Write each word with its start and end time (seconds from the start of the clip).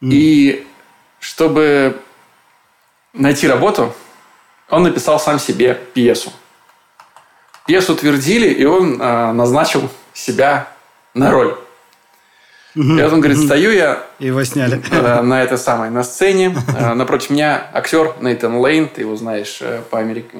И 0.00 0.66
чтобы 1.20 2.00
найти 3.12 3.48
работу, 3.48 3.94
он 4.68 4.82
написал 4.82 5.18
сам 5.20 5.38
себе 5.38 5.80
пьесу. 5.94 6.32
Пьесу 7.66 7.94
утвердили, 7.94 8.48
и 8.48 8.64
он 8.64 9.00
э, 9.00 9.32
назначил 9.32 9.88
себя 10.12 10.68
на 11.14 11.30
роль. 11.30 11.56
И 12.74 12.80
вот 12.80 13.12
он 13.12 13.20
говорит, 13.20 13.38
стою 13.38 13.70
я 13.70 14.04
Его 14.18 14.42
сняли. 14.42 14.82
э, 14.90 15.22
на 15.22 15.42
этой 15.42 15.56
самой, 15.58 15.90
на 15.90 16.02
сцене. 16.02 16.56
Э, 16.76 16.94
напротив 16.94 17.30
меня 17.30 17.70
актер 17.72 18.14
Нейтан 18.20 18.56
Лейн, 18.56 18.88
ты 18.88 19.02
его 19.02 19.16
знаешь 19.16 19.58
э, 19.60 19.80
по 19.90 20.00
америк- 20.00 20.34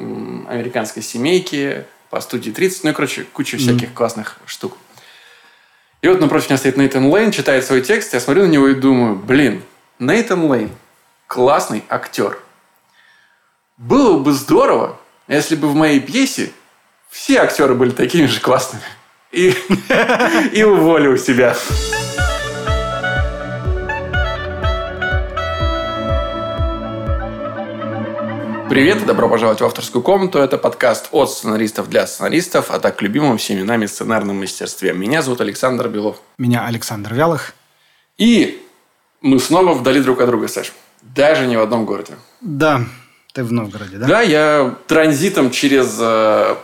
американской 0.49 1.03
семейке, 1.03 1.87
по 2.11 2.21
студии 2.21 2.51
30, 2.51 2.85
ну 2.85 2.91
и, 2.91 2.93
короче, 2.93 3.25
куча 3.33 3.57
всяких 3.57 3.95
классных 3.95 4.39
штук. 4.47 4.77
И 6.05 6.07
вот 6.07 6.21
напротив 6.21 6.51
меня 6.51 6.59
стоит 6.59 6.77
Нейтан 6.77 7.07
Лейн, 7.07 7.31
читает 7.31 7.65
свой 7.65 7.81
текст, 7.81 8.13
я 8.13 8.21
смотрю 8.21 8.43
на 8.43 8.51
него 8.51 8.69
и 8.69 8.75
думаю, 8.75 9.17
блин, 9.17 9.63
Нейтан 9.99 10.45
Лейн, 10.51 10.71
классный 11.27 11.83
актер. 11.89 12.39
Было 13.79 14.19
бы 14.19 14.35
здорово, 14.35 14.99
если 15.29 15.57
бы 15.57 15.67
в 15.67 15.75
моей 15.75 16.01
пьесе 16.01 16.53
все 17.09 17.39
актеры 17.39 17.75
были 17.75 17.89
такими 17.89 18.27
же 18.27 18.39
классными. 18.41 18.85
И, 19.33 19.55
и 20.53 20.63
уволил 20.63 21.17
себя. 21.17 21.57
Привет 28.69 29.03
и 29.03 29.05
добро 29.05 29.29
пожаловать 29.29 29.61
в 29.61 29.65
авторскую 29.65 30.03
комнату. 30.03 30.39
Это 30.39 30.59
подкаст 30.59 31.09
от 31.13 31.31
сценаристов 31.31 31.89
для 31.89 32.07
сценаристов, 32.07 32.71
а 32.71 32.81
так 32.81 33.01
любимым 33.03 33.37
всеми 33.39 33.63
нами 33.63 33.87
сценарном 33.87 34.41
мастерстве. 34.41 34.93
Меня 34.93 35.23
зовут 35.23 35.41
Александр 35.41 35.89
Белов. 35.89 36.21
Меня 36.39 36.65
Александр 36.67 37.15
Вялых. 37.15 37.55
И 38.19 38.63
мы 39.21 39.39
снова 39.39 39.75
вдали 39.75 40.01
друг 40.01 40.21
от 40.21 40.27
друга, 40.29 40.49
Саш. 40.49 40.73
Даже 41.03 41.47
не 41.47 41.57
в 41.57 41.61
одном 41.61 41.85
городе. 41.85 42.15
Да, 42.41 42.83
ты 43.33 43.45
в 43.45 43.53
Новгороде, 43.53 43.99
да? 43.99 44.07
Да, 44.07 44.23
я 44.23 44.75
транзитом 44.87 45.51
через 45.51 45.97
э, 46.01 46.57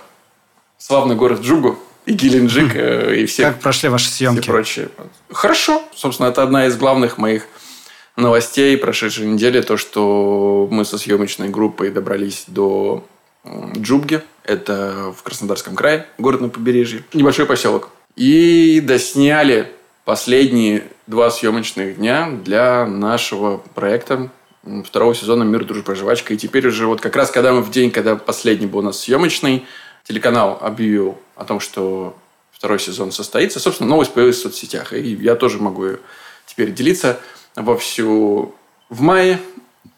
славный 0.79 1.15
город 1.17 1.41
Джугу 1.43 1.79
и 2.07 2.13
Геленджик 2.13 2.75
э, 2.75 3.17
и 3.21 3.27
все, 3.27 3.45
Как 3.45 3.61
прошли 3.61 3.89
ваши 3.89 4.07
все 4.07 4.31
съемки? 4.31 4.47
прочие. 4.47 4.89
Хорошо. 5.31 5.83
Собственно, 5.95 6.29
это 6.29 6.43
одна 6.43 6.67
из 6.67 6.77
главных 6.77 7.19
моих 7.19 7.47
новостей 8.17 8.77
прошедшей 8.77 9.27
недели. 9.27 9.61
То, 9.61 9.77
что 9.77 10.69
мы 10.71 10.85
со 10.85 10.99
съемочной 10.99 11.49
группой 11.49 11.91
добрались 11.91 12.45
до 12.47 13.05
Джубги. 13.77 14.23
Это 14.45 15.15
в 15.17 15.23
Краснодарском 15.23 15.75
крае, 15.75 16.07
город 16.19 16.41
на 16.41 16.49
побережье. 16.49 17.05
Небольшой 17.13 17.47
поселок. 17.47 17.91
И 18.17 18.81
досняли 18.81 19.73
последние 20.05 20.85
два 21.07 21.31
съемочных 21.31 21.97
дня 21.97 22.31
для 22.45 22.87
нашего 22.87 23.59
проекта 23.75 24.31
второго 24.85 25.15
сезона 25.15 25.43
«Мир, 25.45 25.65
дружба, 25.65 25.95
жвачка». 25.95 26.35
И 26.35 26.37
теперь 26.37 26.67
уже 26.67 26.87
вот 26.87 27.01
как 27.01 27.17
раз, 27.17 27.31
когда 27.31 27.53
мы 27.53 27.63
в 27.63 27.71
день, 27.71 27.91
когда 27.91 28.17
последний 28.17 28.67
был 28.67 28.81
у 28.81 28.83
нас 28.83 29.01
съемочный, 29.01 29.65
телеканал 30.05 30.59
объявил 30.61 31.19
о 31.37 31.45
том, 31.45 31.61
что 31.61 32.17
второй 32.53 32.79
сезон 32.79 33.13
состоится. 33.13 33.61
Собственно, 33.61 33.89
новость 33.89 34.13
появилась 34.13 34.39
в 34.39 34.43
соцсетях. 34.43 34.93
И 34.93 35.15
я 35.15 35.35
тоже 35.35 35.59
могу 35.59 35.97
теперь 36.47 36.73
делиться 36.73 37.19
вовсю 37.61 38.55
в 38.89 39.01
мае. 39.01 39.39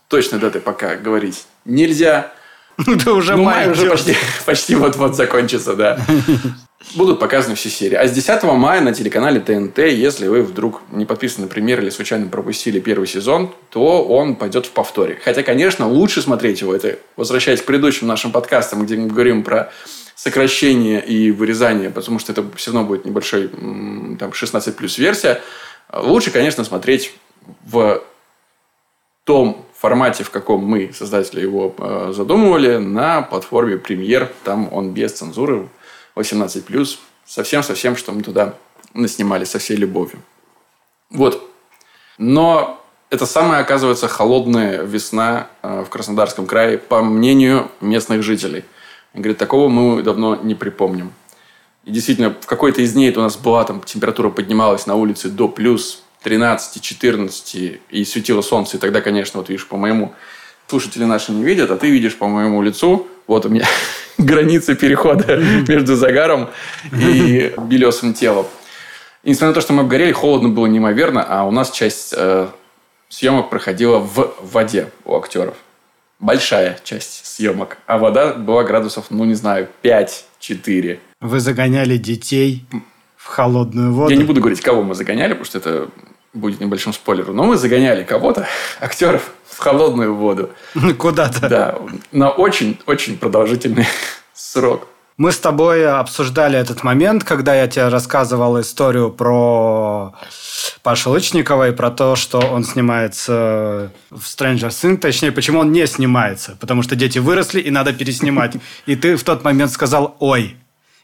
Точно 0.08 0.38
даты 0.38 0.60
пока 0.60 0.96
говорить 0.96 1.46
нельзя. 1.64 2.32
Да 3.04 3.12
уже 3.12 3.36
Ну, 3.36 3.44
май 3.44 3.70
уже 3.70 3.88
почти, 3.88 4.16
почти 4.46 4.74
вот-вот 4.74 5.14
закончится, 5.14 5.74
да. 5.74 5.98
Будут 6.94 7.20
показаны 7.20 7.54
все 7.54 7.68
серии. 7.68 7.94
А 7.94 8.06
с 8.06 8.12
10 8.12 8.42
мая 8.42 8.80
на 8.80 8.92
телеканале 8.92 9.40
ТНТ, 9.40 9.78
если 9.78 10.26
вы 10.26 10.42
вдруг 10.42 10.80
не 10.90 11.06
подписаны 11.06 11.46
на 11.46 11.48
премьер 11.48 11.80
или 11.80 11.90
случайно 11.90 12.26
пропустили 12.26 12.80
первый 12.80 13.06
сезон, 13.06 13.54
то 13.70 14.04
он 14.04 14.34
пойдет 14.34 14.66
в 14.66 14.72
повторе. 14.72 15.18
Хотя, 15.22 15.42
конечно, 15.42 15.86
лучше 15.86 16.22
смотреть 16.22 16.60
его. 16.60 16.74
Это 16.74 16.98
возвращаясь 17.16 17.62
к 17.62 17.66
предыдущим 17.66 18.08
нашим 18.08 18.32
подкастам, 18.32 18.84
где 18.84 18.96
мы 18.96 19.08
говорим 19.08 19.44
про 19.44 19.70
сокращение 20.16 21.04
и 21.04 21.30
вырезание, 21.30 21.90
потому 21.90 22.18
что 22.18 22.32
это 22.32 22.44
все 22.56 22.72
равно 22.72 22.86
будет 22.86 23.04
небольшой 23.04 23.48
там, 24.18 24.32
16 24.32 24.76
плюс 24.76 24.98
версия. 24.98 25.40
Лучше, 25.92 26.30
конечно, 26.30 26.64
смотреть 26.64 27.12
в 27.64 28.02
том 29.24 29.64
формате, 29.78 30.24
в 30.24 30.30
каком 30.30 30.64
мы, 30.64 30.92
создатели, 30.92 31.40
его 31.40 31.74
э, 31.78 32.12
задумывали, 32.14 32.76
на 32.76 33.22
платформе 33.22 33.76
премьер. 33.76 34.30
Там 34.44 34.72
он 34.72 34.92
без 34.92 35.12
цензуры, 35.12 35.68
18+, 36.16 36.98
совсем-совсем, 37.24 37.96
что 37.96 38.12
мы 38.12 38.22
туда 38.22 38.54
наснимали 38.94 39.44
со 39.44 39.58
всей 39.58 39.76
любовью. 39.76 40.20
Вот. 41.10 41.48
Но 42.18 42.80
это 43.10 43.26
самая, 43.26 43.60
оказывается, 43.60 44.08
холодная 44.08 44.82
весна 44.82 45.48
э, 45.62 45.84
в 45.86 45.90
Краснодарском 45.90 46.46
крае, 46.46 46.78
по 46.78 47.02
мнению 47.02 47.70
местных 47.80 48.22
жителей. 48.22 48.64
Они 49.12 49.22
говорят, 49.22 49.38
такого 49.38 49.68
мы 49.68 50.02
давно 50.02 50.36
не 50.36 50.54
припомним. 50.54 51.12
И 51.84 51.90
действительно, 51.90 52.30
в 52.30 52.46
какой-то 52.46 52.82
из 52.82 52.92
дней 52.92 53.10
это 53.10 53.20
у 53.20 53.22
нас 53.22 53.36
была 53.36 53.64
там 53.64 53.80
температура 53.80 54.30
поднималась 54.30 54.86
на 54.86 54.94
улице 54.94 55.28
до 55.28 55.48
плюс 55.48 56.01
13-14 56.24 57.80
и 57.90 58.04
светило 58.04 58.42
солнце. 58.42 58.76
И 58.76 58.80
тогда, 58.80 59.00
конечно, 59.00 59.40
вот 59.40 59.48
видишь, 59.48 59.66
по 59.66 59.76
моему 59.76 60.14
слушатели 60.66 61.04
наши 61.04 61.32
не 61.32 61.44
видят, 61.44 61.70
а 61.70 61.76
ты 61.76 61.90
видишь 61.90 62.16
по 62.16 62.26
моему 62.26 62.62
лицу, 62.62 63.06
вот 63.26 63.44
у 63.46 63.48
меня 63.48 63.66
граница 64.18 64.74
перехода 64.74 65.36
между 65.68 65.96
загаром 65.96 66.48
и 66.92 67.52
белесым 67.58 68.14
телом. 68.14 68.46
И 69.22 69.30
несмотря 69.30 69.48
на 69.48 69.54
то, 69.54 69.60
что 69.60 69.72
мы 69.72 69.82
обгорели, 69.82 70.12
холодно 70.12 70.48
было 70.48 70.66
неимоверно, 70.66 71.22
а 71.22 71.44
у 71.44 71.50
нас 71.50 71.70
часть 71.70 72.14
э, 72.16 72.48
съемок 73.08 73.50
проходила 73.50 73.98
в 73.98 74.34
воде 74.40 74.88
у 75.04 75.14
актеров. 75.14 75.54
Большая 76.18 76.78
часть 76.84 77.26
съемок. 77.26 77.78
А 77.86 77.98
вода 77.98 78.32
была 78.32 78.64
градусов, 78.64 79.06
ну, 79.10 79.24
не 79.24 79.34
знаю, 79.34 79.68
5-4. 79.82 80.98
Вы 81.20 81.40
загоняли 81.40 81.98
детей 81.98 82.64
в 83.16 83.26
холодную 83.26 83.92
воду. 83.92 84.10
Я 84.10 84.16
не 84.16 84.24
буду 84.24 84.40
говорить, 84.40 84.60
кого 84.60 84.82
мы 84.82 84.94
загоняли, 84.94 85.34
потому 85.34 85.44
что 85.44 85.58
это 85.58 85.88
будет 86.34 86.60
небольшим 86.60 86.92
спойлером. 86.92 87.36
Но 87.36 87.44
мы 87.44 87.56
загоняли 87.56 88.04
кого-то, 88.04 88.46
актеров, 88.80 89.32
в 89.48 89.58
холодную 89.58 90.14
воду. 90.14 90.50
Куда-то. 90.98 91.48
Да, 91.48 91.78
на 92.10 92.30
очень-очень 92.30 93.18
продолжительный 93.18 93.86
срок. 94.34 94.88
Мы 95.18 95.30
с 95.30 95.38
тобой 95.38 95.86
обсуждали 95.86 96.58
этот 96.58 96.82
момент, 96.82 97.22
когда 97.22 97.54
я 97.54 97.68
тебе 97.68 97.88
рассказывал 97.88 98.58
историю 98.60 99.10
про 99.10 100.14
Пашу 100.82 101.10
Лычникова 101.10 101.68
и 101.68 101.72
про 101.72 101.90
то, 101.90 102.16
что 102.16 102.38
он 102.40 102.64
снимается 102.64 103.92
в 104.10 104.20
Stranger 104.20 104.70
Things, 104.70 104.96
точнее, 104.96 105.30
почему 105.30 105.60
он 105.60 105.70
не 105.70 105.86
снимается, 105.86 106.56
потому 106.58 106.82
что 106.82 106.96
дети 106.96 107.18
выросли 107.18 107.60
и 107.60 107.70
надо 107.70 107.92
переснимать. 107.92 108.56
И 108.86 108.96
ты 108.96 109.16
в 109.16 109.22
тот 109.22 109.44
момент 109.44 109.70
сказал, 109.70 110.16
ой, 110.18 110.56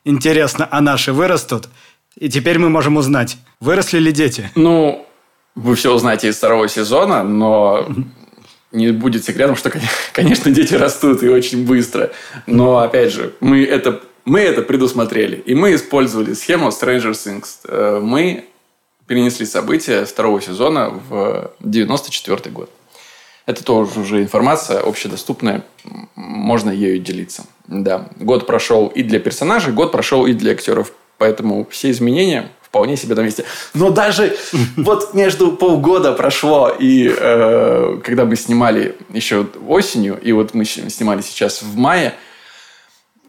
интересно, 0.05 0.67
а 0.71 0.81
наши 0.81 1.12
вырастут? 1.12 1.69
И 2.17 2.31
теперь 2.31 2.59
мы 2.59 2.71
можем 2.71 2.97
узнать, 2.97 3.37
выросли 3.61 3.99
ли 3.99 4.11
дети. 4.11 4.50
Ну, 4.55 5.06
вы 5.58 5.74
все 5.74 5.92
узнаете 5.92 6.28
из 6.28 6.36
второго 6.36 6.69
сезона, 6.69 7.24
но 7.24 7.88
не 8.70 8.92
будет 8.92 9.24
секретом, 9.24 9.56
что, 9.56 9.72
конечно, 10.12 10.50
дети 10.50 10.74
растут 10.74 11.22
и 11.22 11.28
очень 11.28 11.66
быстро. 11.66 12.12
Но, 12.46 12.78
опять 12.78 13.12
же, 13.12 13.34
мы 13.41 13.64
это, 13.64 14.00
мы 14.24 14.41
это 14.41 14.62
предусмотрели. 14.62 15.36
И 15.36 15.54
мы 15.54 15.74
использовали 15.74 16.34
схему 16.34 16.69
Stranger 16.69 17.12
Things. 17.12 17.46
Э, 17.64 18.00
Мы 18.00 18.44
перенесли 19.06 19.46
события 19.46 20.04
второго 20.04 20.41
сезона 20.41 20.91
в 20.91 21.50
94 21.60 22.50
год. 22.50 22.70
Это 23.46 23.64
тоже 23.64 24.00
уже 24.00 24.22
информация 24.22 24.80
общедоступная, 24.80 25.64
можно 26.14 26.70
ею 26.70 26.98
делиться. 26.98 27.46
Да, 27.66 28.10
год 28.20 28.46
прошел 28.46 28.88
и 28.88 29.02
для 29.02 29.19
персонажей, 29.19 29.72
год 29.72 29.90
прошел 29.90 30.26
и 30.26 30.34
для 30.34 30.52
актеров, 30.52 30.92
поэтому 31.16 31.66
все 31.70 31.90
изменения 31.90 32.50
вполне 32.69 32.97
себе 32.97 33.15
на 33.15 33.21
месте. 33.23 33.45
Но 33.75 33.91
даже 33.91 34.37
вот 34.77 35.15
между 35.15 35.53
полгода 35.53 36.12
прошло, 36.12 36.69
и 36.69 37.09
э, 37.17 38.00
когда 38.05 38.25
мы 38.26 38.37
снимали 38.37 38.94
еще 39.12 39.47
осенью, 39.67 40.19
и 40.20 40.32
вот 40.32 40.55
мы 40.55 40.65
снимали 40.65 41.23
сейчас 41.23 41.62
в 41.62 41.76
мае, 41.76 42.15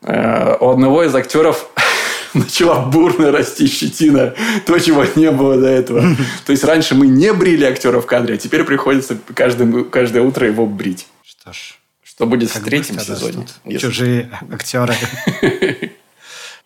э, 0.01 0.57
у 0.59 0.69
одного 0.69 1.03
из 1.03 1.15
актеров 1.15 1.69
начала 2.33 2.79
бурно 2.85 3.31
расти 3.31 3.67
щетина. 3.67 4.35
То, 4.65 4.77
чего 4.79 5.05
не 5.15 5.31
было 5.31 5.57
до 5.57 5.67
этого. 5.67 6.01
То 6.45 6.51
есть, 6.51 6.63
раньше 6.65 6.95
мы 6.95 7.07
не 7.07 7.31
брили 7.33 7.63
актера 7.65 8.01
в 8.01 8.05
кадре, 8.05 8.35
а 8.35 8.37
теперь 8.37 8.63
приходится 8.65 9.17
каждое, 9.33 9.83
каждое 9.85 10.21
утро 10.21 10.47
его 10.47 10.65
брить. 10.65 11.07
Что 11.23 11.53
ж, 11.53 11.75
Что 12.03 12.25
будет 12.25 12.49
в 12.51 12.61
третьем 12.63 12.99
сезоне. 12.99 13.47
если- 13.63 13.77
Чужие 13.87 14.29
актеры. 14.51 14.93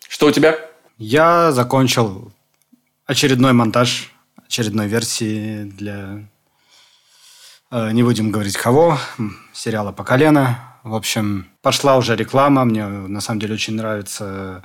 Что 0.08 0.26
у 0.26 0.30
тебя? 0.32 0.58
Я 0.98 1.50
закончил 1.52 2.30
очередной 3.06 3.52
монтаж 3.52 4.10
очередной 4.46 4.86
версии 4.86 5.64
для... 5.64 6.28
э, 7.70 7.90
Не 7.92 8.02
будем 8.02 8.30
говорить 8.30 8.56
кого, 8.56 8.98
сериала 9.52 9.92
«По 9.92 10.04
колено». 10.04 10.58
В 10.82 10.94
общем, 10.94 11.46
пошла 11.62 11.96
уже 11.96 12.14
реклама. 12.14 12.64
Мне 12.66 12.86
на 12.86 13.20
самом 13.22 13.40
деле 13.40 13.54
очень 13.54 13.74
нравится 13.74 14.62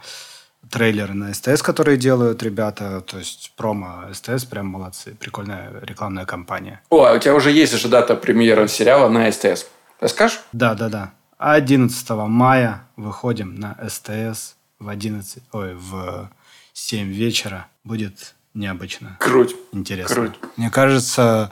трейлеры 0.70 1.14
на 1.14 1.34
СТС, 1.34 1.62
которые 1.62 1.96
делают 1.98 2.44
ребята. 2.44 3.00
То 3.00 3.20
есть 3.20 3.54
промо 3.56 4.04
СТС 4.14 4.44
прям 4.44 4.68
молодцы. 4.68 5.16
Прикольная 5.16 5.72
рекламная 5.82 6.26
кампания. 6.26 6.82
О, 6.90 7.06
а 7.06 7.14
у 7.14 7.20
тебя 7.20 7.34
уже 7.36 7.52
есть 7.52 7.74
же 7.80 7.88
дата 7.88 8.16
премьеры 8.16 8.68
сериала 8.68 9.08
на 9.08 9.32
СТС. 9.32 9.66
Расскажешь? 10.02 10.42
Да, 10.52 10.76
да, 10.76 10.90
да. 10.90 11.14
11 11.38 12.10
мая 12.28 12.84
выходим 12.98 13.56
на 13.56 13.78
СТС 13.88 14.56
в 14.78 14.90
11, 14.90 15.42
ой, 15.54 15.74
в 15.76 16.30
7 16.80 17.12
вечера. 17.12 17.68
Будет 17.84 18.36
необычно. 18.54 19.18
Круть. 19.20 19.56
Интересно. 19.74 20.16
Круть. 20.16 20.34
Мне 20.58 20.70
кажется, 20.70 21.52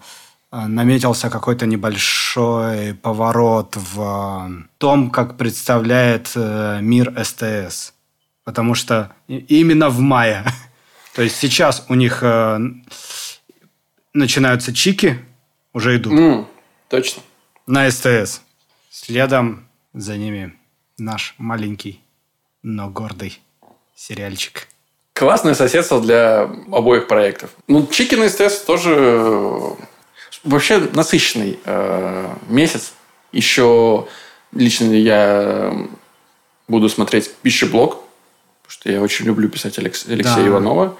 э, 0.51 0.65
наметился 0.67 1.29
какой-то 1.29 1.65
небольшой 1.65 2.93
поворот 2.95 3.75
в 3.75 4.65
том, 4.77 5.09
как 5.11 5.37
представляет 5.37 6.31
э, 6.35 6.79
мир 6.81 7.13
СТС. 7.23 7.93
Потому 8.43 8.73
что 8.75 9.11
именно 9.27 9.89
в 9.89 9.99
мае. 9.99 10.45
То 11.13 11.21
есть 11.23 11.35
сейчас 11.35 11.85
у 11.89 11.95
них 11.95 12.19
э, 12.23 12.59
начинаются 14.13 14.73
чики, 14.73 15.19
уже 15.73 15.97
идут 15.97 16.13
М, 16.13 16.47
точно. 16.89 17.21
на 17.65 17.89
СТС. 17.91 18.41
Следом 18.89 19.67
за 19.93 20.17
ними 20.17 20.53
наш 20.97 21.35
маленький, 21.37 22.01
но 22.63 22.89
гордый 22.89 23.39
сериальчик. 23.95 24.67
Классное 25.17 25.55
соседство 25.55 25.99
для 25.99 26.47
обоих 26.71 27.07
проектов. 27.07 27.49
Ну, 27.67 27.87
Чики 27.87 28.13
на 28.13 28.29
СТС 28.29 28.59
тоже 28.59 28.93
э, 28.95 29.69
вообще 30.43 30.77
насыщенный 30.93 31.59
э, 31.65 32.27
месяц. 32.47 32.93
Еще 33.31 34.05
лично 34.51 34.93
я 34.93 35.73
буду 36.67 36.87
смотреть 36.87 37.33
пищеблок, 37.41 37.95
потому 38.61 38.69
что 38.69 38.91
я 38.91 39.01
очень 39.01 39.25
люблю 39.25 39.49
писать 39.49 39.79
Алекс- 39.79 40.07
Алексея 40.07 40.35
Да. 40.35 40.47
Иванова. 40.47 40.95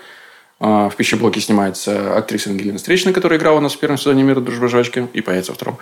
А, 0.60 0.90
В 0.90 0.96
пищеблоке 0.96 1.40
снимается 1.40 2.18
актриса 2.18 2.50
Ангелина 2.50 2.80
Встречная, 2.80 3.14
которая 3.14 3.38
играла 3.38 3.58
у 3.58 3.62
нас 3.62 3.74
в 3.76 3.80
первом 3.80 4.00
сезоне 4.00 4.24
«Мира, 4.24 4.40
дружбы, 4.40 4.68
жвачки» 4.68 5.08
и 5.14 5.22
появится 5.22 5.52
во 5.52 5.56
втором. 5.56 5.78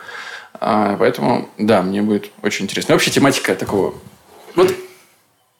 А, 0.59 0.97
Поэтому, 0.97 1.47
да, 1.57 1.81
мне 1.81 2.01
будет 2.01 2.31
очень 2.43 2.65
интересно. 2.65 2.91
И 2.91 2.95
вообще 2.95 3.11
тематика 3.11 3.55
такого... 3.55 3.93
Вот 4.55 4.75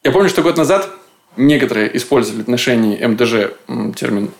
я 0.04 0.12
помню, 0.12 0.28
что 0.28 0.42
год 0.42 0.58
назад 0.58 0.90
некоторые 1.36 1.96
использовали 1.96 2.40
в 2.40 2.42
отношении 2.42 3.04
МДЖ 3.04 3.52
термин 3.96 4.30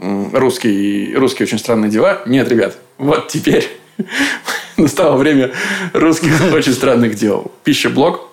русский, 0.00 1.14
русские 1.14 1.46
очень 1.46 1.58
странные 1.58 1.90
дела. 1.90 2.22
Нет, 2.26 2.48
ребят, 2.48 2.78
вот 2.98 3.28
теперь 3.28 3.68
настало 4.76 5.16
время 5.16 5.52
русских 5.92 6.32
очень 6.52 6.72
странных 6.72 7.14
дел. 7.14 7.52
Пищеблок. 7.64 8.28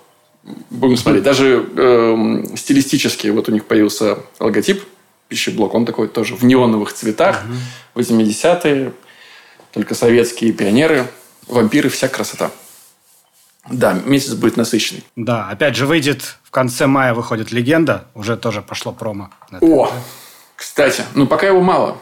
Будем 0.69 0.95
смотреть. 0.95 1.23
Даже 1.23 1.67
эм, 1.75 2.55
стилистически 2.55 3.27
вот 3.27 3.49
у 3.49 3.51
них 3.51 3.65
появился 3.65 4.19
логотип 4.39 4.81
пищеблок. 5.27 5.73
Он 5.73 5.85
такой 5.85 6.07
тоже 6.07 6.35
в 6.35 6.43
неоновых 6.43 6.93
цветах. 6.93 7.43
80-е. 7.95 8.93
Только 9.73 9.93
советские 9.93 10.53
пионеры, 10.53 11.05
вампиры, 11.47 11.89
вся 11.89 12.07
красота. 12.07 12.51
Да, 13.69 13.93
месяц 13.93 14.33
будет 14.33 14.57
насыщенный. 14.57 15.03
Да, 15.15 15.49
опять 15.49 15.75
же, 15.75 15.85
выйдет 15.85 16.37
в 16.43 16.51
конце 16.51 16.87
мая 16.87 17.13
выходит 17.13 17.51
«Легенда». 17.51 18.05
Уже 18.13 18.37
тоже 18.37 18.61
пошло 18.61 18.91
промо. 18.91 19.29
О, 19.61 19.91
кстати, 20.55 21.03
ну 21.13 21.27
пока 21.27 21.47
его 21.47 21.61
мало. 21.61 21.97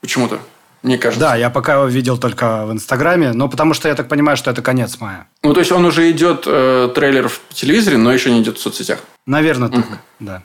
Почему-то, 0.00 0.40
мне 0.82 0.98
кажется. 0.98 1.20
Да, 1.20 1.36
я 1.36 1.50
пока 1.50 1.74
его 1.74 1.86
видел 1.86 2.18
только 2.18 2.64
в 2.66 2.72
Инстаграме, 2.72 3.32
но 3.32 3.48
потому 3.48 3.74
что 3.74 3.88
я 3.88 3.94
так 3.94 4.08
понимаю, 4.08 4.36
что 4.36 4.50
это 4.50 4.62
конец 4.62 4.98
мая. 5.00 5.28
Ну, 5.42 5.52
то 5.52 5.60
есть 5.60 5.72
он 5.72 5.84
уже 5.84 6.10
идет 6.10 6.44
э, 6.46 6.90
трейлер 6.94 7.28
в 7.28 7.40
телевизоре, 7.50 7.96
но 7.98 8.12
еще 8.12 8.30
не 8.30 8.42
идет 8.42 8.58
в 8.58 8.60
соцсетях. 8.60 9.00
Наверное, 9.26 9.68
так, 9.68 9.84
да. 10.20 10.42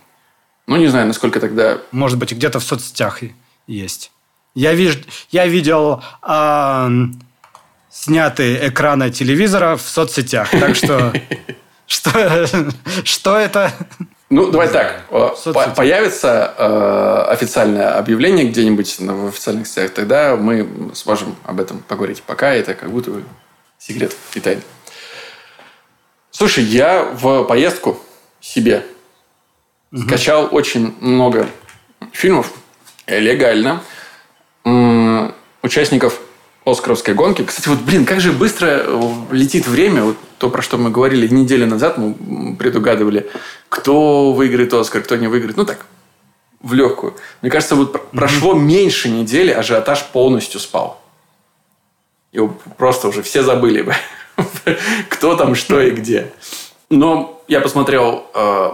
Ну, 0.67 0.77
не 0.77 0.87
знаю, 0.87 1.07
насколько 1.07 1.39
тогда... 1.39 1.79
Может 1.91 2.17
быть, 2.17 2.31
где-то 2.31 2.59
в 2.59 2.63
соцсетях 2.63 3.19
есть. 3.67 4.11
Я, 4.55 4.73
виж... 4.73 4.99
я 5.31 5.47
видел 5.47 6.03
а, 6.21 6.89
снятые 7.91 8.69
экраны 8.69 9.11
телевизора 9.11 9.75
в 9.75 9.81
соцсетях. 9.81 10.49
Так 10.51 10.75
что... 10.75 11.13
Что, 11.87 12.47
что 13.03 13.37
это? 13.37 13.73
Ну, 14.29 14.49
давай 14.49 14.69
так. 14.69 15.03
соцсетях. 15.09 15.53
по- 15.71 15.75
Появится 15.75 16.53
э, 16.57 17.31
официальное 17.33 17.97
объявление 17.97 18.45
где-нибудь 18.47 18.97
в 18.99 19.27
официальных 19.27 19.67
сетях, 19.67 19.91
тогда 19.91 20.37
мы 20.37 20.65
сможем 20.93 21.35
об 21.43 21.59
этом 21.59 21.79
поговорить. 21.79 22.23
Пока 22.23 22.53
это 22.53 22.75
как 22.75 22.89
будто 22.91 23.11
бы 23.11 23.25
секрет 23.77 24.15
и 24.35 24.39
тайна. 24.39 24.61
Слушай, 26.29 26.63
я 26.63 27.03
в 27.03 27.43
поездку 27.43 28.01
себе 28.39 28.85
скачал 29.93 30.47
очень 30.49 30.95
много 31.01 31.45
фильмов 32.13 32.53
э, 33.05 33.19
легально 33.19 33.83
участников 35.61 36.21
Оскаровской 36.65 37.13
гонки. 37.13 37.43
Кстати, 37.43 37.67
вот, 37.69 37.79
блин, 37.79 38.05
как 38.05 38.21
же 38.21 38.31
быстро 38.31 38.83
э, 38.85 39.11
летит 39.31 39.67
время. 39.67 40.03
Вот 40.03 40.17
то, 40.37 40.49
про 40.49 40.61
что 40.61 40.77
мы 40.77 40.91
говорили 40.91 41.27
неделю 41.27 41.65
назад, 41.67 41.97
мы 41.97 42.55
предугадывали, 42.55 43.29
кто 43.69 44.31
выиграет 44.33 44.73
Оскар, 44.73 45.01
кто 45.01 45.15
не 45.15 45.27
выиграет. 45.27 45.57
Ну, 45.57 45.65
так, 45.65 45.85
в 46.61 46.73
легкую. 46.73 47.15
Мне 47.41 47.49
кажется, 47.49 47.75
вот 47.75 47.93
пр- 47.93 48.03
прошло 48.11 48.53
меньше 48.53 49.09
недели, 49.09 49.51
ажиотаж 49.51 50.05
полностью 50.07 50.59
спал. 50.59 51.01
Его 52.31 52.55
просто 52.77 53.07
уже 53.07 53.23
все 53.23 53.43
забыли 53.43 53.81
бы, 53.81 53.95
кто 55.09 55.35
там, 55.35 55.55
что 55.55 55.81
и 55.81 55.91
где. 55.91 56.31
Но 56.89 57.41
я 57.47 57.59
посмотрел 57.61 58.25
э, 58.33 58.71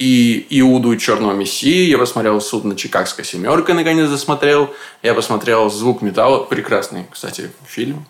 и 0.00 0.46
Иуду 0.48 0.92
и 0.92 0.98
Черного 0.98 1.34
Мессии, 1.34 1.84
я 1.90 1.98
посмотрел 1.98 2.40
Суд 2.40 2.64
на 2.64 2.74
Чикагской 2.74 3.22
семеркой, 3.22 3.74
наконец 3.74 4.08
досмотрел. 4.08 4.74
Я 5.02 5.12
посмотрел 5.12 5.70
Звук 5.70 6.00
металла, 6.00 6.42
прекрасный, 6.42 7.04
кстати, 7.10 7.50
фильм. 7.66 8.06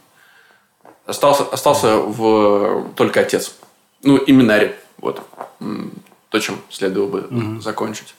Остался, 1.04 1.42
остался 1.42 1.96
в 1.96 2.92
только 2.94 3.20
отец. 3.20 3.56
Ну, 4.04 4.18
и 4.18 4.30
Минари. 4.30 4.76
Вот. 4.98 5.20
То, 6.28 6.38
чем 6.38 6.60
следовало 6.70 7.08
бы 7.08 7.60
закончить. 7.60 8.14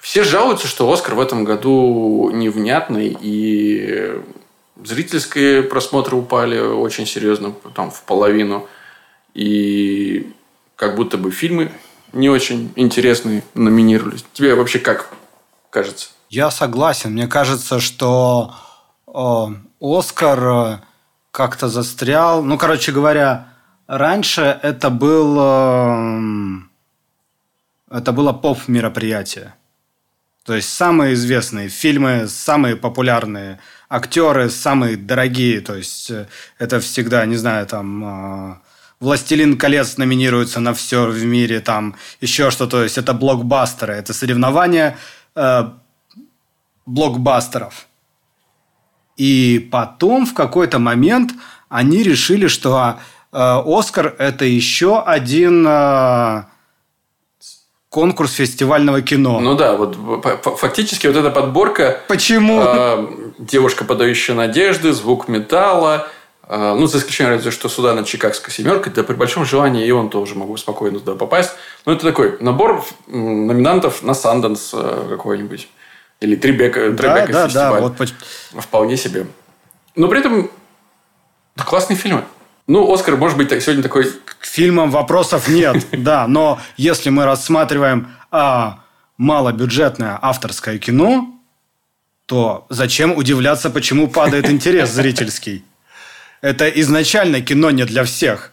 Все 0.00 0.24
жалуются, 0.24 0.66
что 0.66 0.90
Оскар 0.90 1.14
в 1.14 1.20
этом 1.20 1.44
году 1.44 2.30
невнятный, 2.32 3.14
и 3.20 4.18
зрительские 4.82 5.62
просмотры 5.62 6.16
упали 6.16 6.58
очень 6.58 7.04
серьезно, 7.04 7.52
там, 7.74 7.90
в 7.90 8.02
половину. 8.04 8.66
И 9.34 10.32
как 10.76 10.96
будто 10.96 11.18
бы 11.18 11.30
фильмы 11.30 11.70
не 12.12 12.28
очень 12.28 12.72
интересные 12.76 13.42
номинировались. 13.54 14.24
Тебе 14.32 14.54
вообще 14.54 14.78
как 14.78 15.12
кажется? 15.70 16.10
Я 16.28 16.50
согласен. 16.50 17.12
Мне 17.12 17.26
кажется, 17.26 17.80
что 17.80 18.54
э, 19.06 19.46
Оскар 19.80 20.44
э, 20.44 20.78
как-то 21.30 21.68
застрял. 21.68 22.42
Ну, 22.42 22.58
короче 22.58 22.92
говоря, 22.92 23.48
раньше 23.86 24.58
это 24.62 24.90
был 24.90 25.36
э, 25.38 26.60
это 27.90 28.12
было 28.12 28.32
поп-мероприятие. 28.32 29.54
То 30.44 30.54
есть 30.54 30.72
самые 30.72 31.14
известные 31.14 31.68
фильмы, 31.68 32.26
самые 32.28 32.76
популярные 32.76 33.58
актеры, 33.88 34.48
самые 34.50 34.96
дорогие. 34.96 35.60
То 35.60 35.74
есть 35.74 36.10
э, 36.10 36.28
это 36.58 36.80
всегда, 36.80 37.26
не 37.26 37.36
знаю, 37.36 37.66
там 37.66 38.62
«Властелин 39.00 39.56
колец» 39.56 39.96
номинируется 39.96 40.60
на 40.60 40.74
все 40.74 41.06
в 41.06 41.24
мире, 41.24 41.60
там 41.60 41.96
еще 42.20 42.50
что-то. 42.50 42.78
То 42.78 42.82
есть 42.84 42.98
это 42.98 43.14
блокбастеры, 43.14 43.94
это 43.94 44.12
соревнования 44.12 44.98
э, 45.34 45.70
блокбастеров. 46.84 47.86
И 49.16 49.68
потом 49.72 50.26
в 50.26 50.34
какой-то 50.34 50.78
момент 50.78 51.32
они 51.68 52.02
решили, 52.02 52.46
что 52.46 52.96
э, 53.32 53.62
Оскар 53.66 54.14
это 54.18 54.44
еще 54.44 55.02
один 55.02 55.66
э, 55.66 56.44
конкурс 57.90 58.32
фестивального 58.34 59.02
кино. 59.02 59.40
Ну 59.40 59.56
да, 59.56 59.76
вот 59.76 59.96
фактически 60.58 61.06
вот 61.06 61.16
эта 61.16 61.30
подборка 61.30 62.00
Почему? 62.08 62.62
э, 62.62 63.06
девушка, 63.38 63.84
подающая 63.84 64.34
надежды, 64.34 64.92
звук 64.92 65.28
металла, 65.28 66.08
ну, 66.50 66.86
за 66.86 66.98
исключением 66.98 67.36
разве 67.36 67.52
что 67.52 67.68
суда 67.68 67.94
над 67.94 68.06
Чикагской 68.06 68.52
семеркой, 68.52 68.92
да 68.92 69.04
при 69.04 69.14
большом 69.14 69.44
желании 69.44 69.86
и 69.86 69.90
он 69.92 70.10
тоже 70.10 70.34
могу 70.34 70.56
спокойно 70.56 70.98
туда 70.98 71.14
попасть. 71.14 71.52
Ну, 71.86 71.92
это 71.92 72.04
такой 72.04 72.38
набор 72.40 72.84
номинантов 73.06 74.02
на 74.02 74.14
Санденс 74.14 74.72
э, 74.74 75.06
какой-нибудь. 75.08 75.68
Или 76.20 76.34
Трибека, 76.34 76.90
да, 76.90 76.96
Трибека 76.96 77.32
да, 77.32 77.46
фестиваль. 77.46 77.80
да. 77.80 77.80
Вот 77.80 78.62
Вполне 78.64 78.96
себе. 78.96 79.26
Но 79.94 80.08
при 80.08 80.18
этом 80.18 80.50
да, 81.54 81.64
классные 81.64 81.96
фильмы. 81.96 82.24
Ну, 82.66 82.92
Оскар, 82.92 83.16
может 83.16 83.36
быть, 83.36 83.48
так- 83.48 83.62
сегодня 83.62 83.82
такой... 83.82 84.04
к 84.04 84.44
фильмам 84.44 84.90
вопросов 84.90 85.48
нет, 85.48 85.86
да. 85.92 86.26
Но 86.26 86.60
если 86.76 87.10
мы 87.10 87.24
рассматриваем 87.26 88.08
а, 88.30 88.80
малобюджетное 89.18 90.18
авторское 90.20 90.78
кино, 90.78 91.32
то 92.26 92.66
зачем 92.68 93.16
удивляться, 93.16 93.70
почему 93.70 94.08
падает 94.08 94.50
интерес 94.50 94.90
зрительский? 94.94 95.64
Это 96.40 96.68
изначально 96.68 97.40
кино 97.40 97.70
не 97.70 97.84
для 97.84 98.04
всех. 98.04 98.52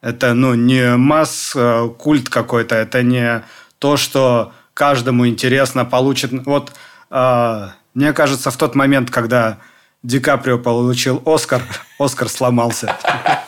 Это, 0.00 0.34
ну, 0.34 0.54
не 0.54 0.96
масс-культ 0.96 2.28
какой-то, 2.28 2.74
это 2.74 3.02
не 3.02 3.42
то, 3.78 3.96
что 3.96 4.52
каждому 4.74 5.26
интересно, 5.26 5.84
получит... 5.84 6.30
Вот 6.46 6.72
э, 7.10 7.68
мне 7.94 8.12
кажется, 8.12 8.50
в 8.50 8.56
тот 8.56 8.74
момент, 8.74 9.10
когда 9.10 9.58
Ди 10.02 10.20
Каприо 10.20 10.58
получил 10.58 11.22
Оскар, 11.24 11.62
Оскар 11.98 12.28
сломался. 12.28 12.96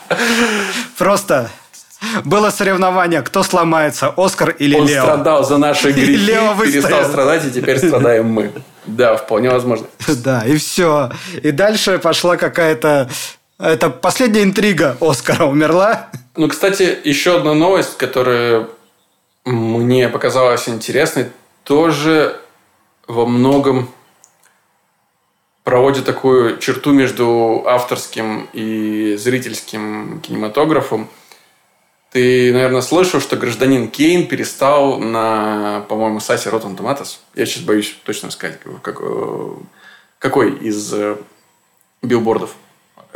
Просто 0.97 1.51
было 2.23 2.49
соревнование, 2.49 3.21
кто 3.21 3.43
сломается, 3.43 4.13
Оскар 4.15 4.49
или 4.51 4.75
Он 4.75 4.87
Лео. 4.87 5.03
Он 5.03 5.09
страдал 5.09 5.43
за 5.43 5.57
наши 5.57 5.91
грехи, 5.91 6.15
Лео 6.17 6.55
перестал 6.59 7.05
страдать, 7.05 7.45
и 7.45 7.51
теперь 7.51 7.77
страдаем 7.77 8.27
мы. 8.27 8.51
Да, 8.85 9.17
вполне 9.17 9.49
возможно. 9.49 9.87
Да, 10.23 10.43
и 10.45 10.57
все. 10.57 11.11
И 11.43 11.51
дальше 11.51 11.99
пошла 11.99 12.37
какая-то... 12.37 13.09
Это 13.59 13.89
последняя 13.89 14.43
интрига 14.43 14.97
Оскара 15.01 15.45
умерла. 15.45 16.09
Ну, 16.35 16.47
кстати, 16.47 16.97
еще 17.03 17.37
одна 17.37 17.55
новость, 17.55 17.97
которая 17.97 18.67
мне 19.45 20.09
показалась 20.09 20.69
интересной, 20.69 21.31
тоже 21.63 22.39
во 23.07 23.25
многом 23.25 23.89
проводит 25.63 26.05
такую 26.05 26.59
черту 26.59 26.91
между 26.91 27.63
авторским 27.65 28.47
и 28.53 29.15
зрительским 29.15 30.21
кинематографом. 30.21 31.09
Ты, 32.11 32.53
наверное, 32.53 32.81
слышал, 32.81 33.19
что 33.19 33.37
гражданин 33.37 33.89
Кейн 33.89 34.27
перестал 34.27 34.99
на, 34.99 35.83
по-моему, 35.89 36.19
сайте 36.19 36.49
Rotten 36.49 36.77
Tomatoes. 36.77 37.17
Я 37.35 37.45
сейчас 37.47 37.63
боюсь 37.63 37.97
точно 38.03 38.29
сказать, 38.29 38.59
как, 38.83 38.99
э, 39.01 39.49
какой 40.19 40.55
из 40.57 40.93
э, 40.93 41.17
билбордов 42.01 42.55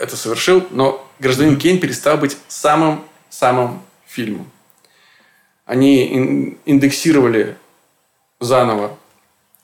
это 0.01 0.17
совершил. 0.17 0.65
Но 0.72 1.08
гражданин 1.20 1.58
Кейн 1.58 1.79
перестал 1.79 2.17
быть 2.17 2.38
самым-самым 2.48 3.81
фильмом. 4.08 4.50
Они 5.65 6.58
индексировали 6.65 7.55
заново 8.39 8.98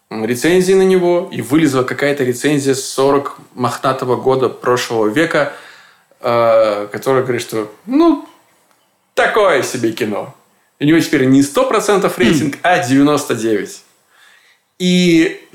рецензии 0.09 0.73
на 0.73 0.83
него, 0.83 1.29
и 1.31 1.41
вылезла 1.41 1.83
какая-то 1.83 2.23
рецензия 2.23 2.75
с 2.75 2.85
40 2.85 3.37
мохнатого 3.55 4.15
года 4.15 4.47
прошлого 4.47 5.07
века, 5.07 5.53
э, 6.21 6.87
которая 6.91 7.23
говорит, 7.23 7.41
что 7.41 7.71
ну, 7.85 8.27
такое 9.13 9.63
себе 9.63 9.91
кино. 9.91 10.33
У 10.79 10.85
него 10.85 10.99
теперь 10.99 11.25
не 11.25 11.41
100% 11.41 12.11
рейтинг, 12.17 12.57
а 12.61 12.79
99%. 12.87 13.79
И 14.79 15.47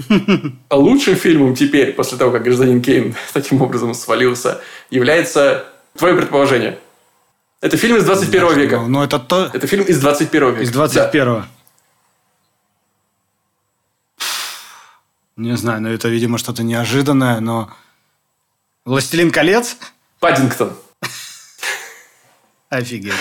лучшим 0.70 1.14
фильмом 1.14 1.54
теперь, 1.54 1.92
после 1.92 2.18
того, 2.18 2.32
как 2.32 2.42
«Гражданин 2.42 2.82
Кейн» 2.82 3.14
таким 3.32 3.62
образом 3.62 3.94
свалился, 3.94 4.60
является 4.90 5.64
твое 5.96 6.14
предположение. 6.16 6.78
Это 7.60 7.76
фильм 7.76 7.96
из 7.96 8.04
21 8.04 8.58
века. 8.58 8.80
Ну, 8.80 8.88
ну, 8.88 9.04
это 9.04 9.20
то... 9.20 9.48
Это 9.52 9.66
фильм 9.68 9.84
из 9.84 10.00
21 10.00 10.50
века. 10.50 10.62
Из 10.62 10.70
21 10.70 11.24
да. 11.24 11.46
Не 15.36 15.56
знаю, 15.56 15.80
но 15.80 15.88
это, 15.88 16.08
видимо, 16.08 16.38
что-то 16.38 16.62
неожиданное, 16.62 17.40
но... 17.40 17.72
«Властелин 18.84 19.30
колец»? 19.30 19.76
Паддингтон. 20.18 20.76
Офигеть. 22.68 23.12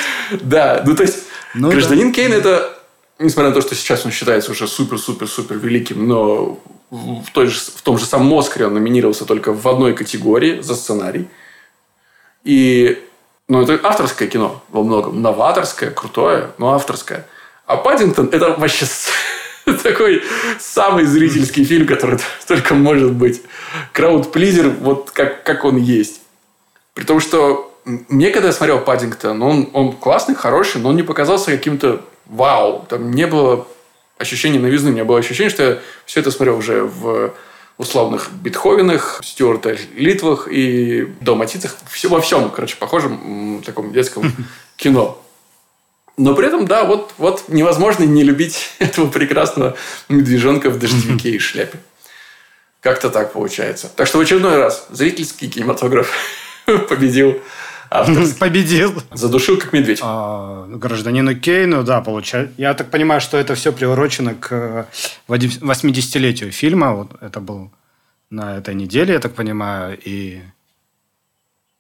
Да, 0.42 0.82
ну 0.86 0.96
то 0.96 1.04
есть 1.04 1.26
ну, 1.54 1.72
гражданин 1.72 2.08
да. 2.08 2.14
Кейн 2.14 2.32
это, 2.32 2.81
несмотря 3.22 3.50
на 3.50 3.56
то, 3.56 3.62
что 3.62 3.76
сейчас 3.76 4.06
он 4.06 4.12
считается 4.12 4.52
уже 4.52 4.68
супер-супер-супер 4.68 5.58
великим, 5.58 6.08
но 6.08 6.60
в, 6.90 7.32
той 7.32 7.48
же, 7.48 7.60
в 7.60 7.82
том 7.82 7.98
же 7.98 8.06
самом 8.06 8.38
Оскаре 8.38 8.68
он 8.68 8.74
номинировался 8.74 9.26
только 9.26 9.54
в 9.54 9.68
одной 9.68 9.94
категории 9.94 10.62
за 10.62 10.76
сценарий. 10.76 11.28
И 12.44 13.02
ну, 13.48 13.62
это 13.62 13.80
авторское 13.84 14.28
кино 14.28 14.64
во 14.70 14.84
многом. 14.84 15.22
Новаторское, 15.22 15.92
крутое, 15.92 16.52
но 16.58 16.74
авторское. 16.74 17.28
А 17.66 17.78
Паддингтон 17.78 18.30
это 18.32 18.56
вообще 18.56 18.86
такой 19.84 20.24
самый 20.60 21.06
зрительский 21.06 21.64
фильм, 21.64 21.88
который 21.88 22.20
только 22.48 22.74
может 22.74 23.14
быть. 23.14 23.42
Краудплизер, 23.94 24.70
вот 24.70 25.12
как, 25.12 25.44
как 25.44 25.64
он 25.64 25.78
есть. 25.78 26.22
При 26.94 27.04
том, 27.06 27.20
что 27.20 27.78
мне, 27.86 28.32
когда 28.32 28.48
я 28.48 28.54
смотрел 28.54 28.80
Паддингтон, 28.80 29.42
он, 29.42 29.70
он 29.74 29.94
классный, 29.94 30.36
хороший, 30.36 30.82
но 30.82 30.90
он 30.90 30.96
не 30.96 31.04
показался 31.04 31.52
каким-то 31.52 32.02
вау. 32.26 32.86
Там 32.90 33.12
не 33.12 33.28
было 33.28 33.68
ощущения 34.18 34.60
новизны. 34.60 34.90
У 34.90 34.94
меня 34.94 35.06
было 35.06 35.20
ощущение, 35.20 35.50
что 35.50 35.64
я 35.64 35.80
все 36.06 36.20
это 36.20 36.32
смотрел 36.32 36.58
уже 36.58 36.84
в 36.84 37.34
условных 37.78 38.32
Бетховенах, 38.32 39.22
Стюарта 39.24 39.76
Литвах 39.96 40.48
и 40.50 41.08
Далматицах. 41.20 41.76
Все, 41.90 42.10
во 42.10 42.22
всем, 42.22 42.50
короче, 42.52 42.76
похожем 42.78 43.64
таком 43.66 43.92
детском 43.92 44.32
кино. 44.76 45.22
Но 46.18 46.36
при 46.36 46.48
этом, 46.48 46.68
да, 46.68 46.84
вот, 46.84 47.14
вот 47.18 47.46
невозможно 47.48 48.04
не 48.04 48.24
любить 48.24 48.76
этого 48.80 49.10
прекрасного 49.10 49.76
медвежонка 50.10 50.70
в 50.70 50.78
дождевике 50.78 51.32
и 51.32 51.40
шляпе. 51.40 51.80
Как-то 52.82 53.10
так 53.10 53.34
получается. 53.34 53.92
Так 53.96 54.08
что 54.08 54.18
в 54.18 54.22
очередной 54.22 54.58
раз 54.58 54.88
зрительский 54.90 55.50
кинематограф 55.50 56.12
победил 56.90 57.42
авторский. 57.92 58.36
Победил. 58.40 59.04
Задушил, 59.12 59.58
как 59.58 59.74
медведь. 59.74 60.00
А, 60.02 60.66
гражданину 60.68 61.36
Кейну, 61.36 61.84
да, 61.84 62.02
получается. 62.02 62.54
Я 62.58 62.74
так 62.74 62.90
понимаю, 62.90 63.22
что 63.22 63.38
это 63.38 63.54
все 63.56 63.72
приурочено 63.72 64.34
к 64.34 64.88
80-летию 65.28 66.52
фильма. 66.52 66.94
Вот 66.94 67.12
это 67.22 67.40
был 67.40 67.72
на 68.30 68.58
этой 68.58 68.74
неделе, 68.74 69.14
я 69.14 69.20
так 69.20 69.34
понимаю. 69.34 70.00
И, 70.04 70.42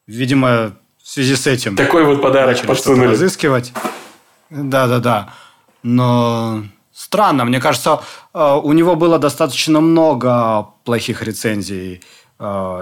видимо, 0.06 0.74
в 1.02 1.08
связи 1.08 1.36
с 1.36 1.48
этим... 1.48 1.76
Такой 1.76 2.04
вот 2.04 2.22
подарок 2.22 2.62
подсунули. 2.62 3.08
разыскивать. 3.08 3.74
Да-да-да. 4.50 5.34
Но 5.82 6.66
странно. 6.94 7.46
Мне 7.46 7.62
кажется, 7.62 8.02
э, 8.34 8.60
у 8.62 8.74
него 8.74 8.96
было 8.96 9.18
достаточно 9.18 9.80
много 9.80 10.68
плохих 10.84 11.24
рецензий 11.24 11.96
Э, 11.96 12.21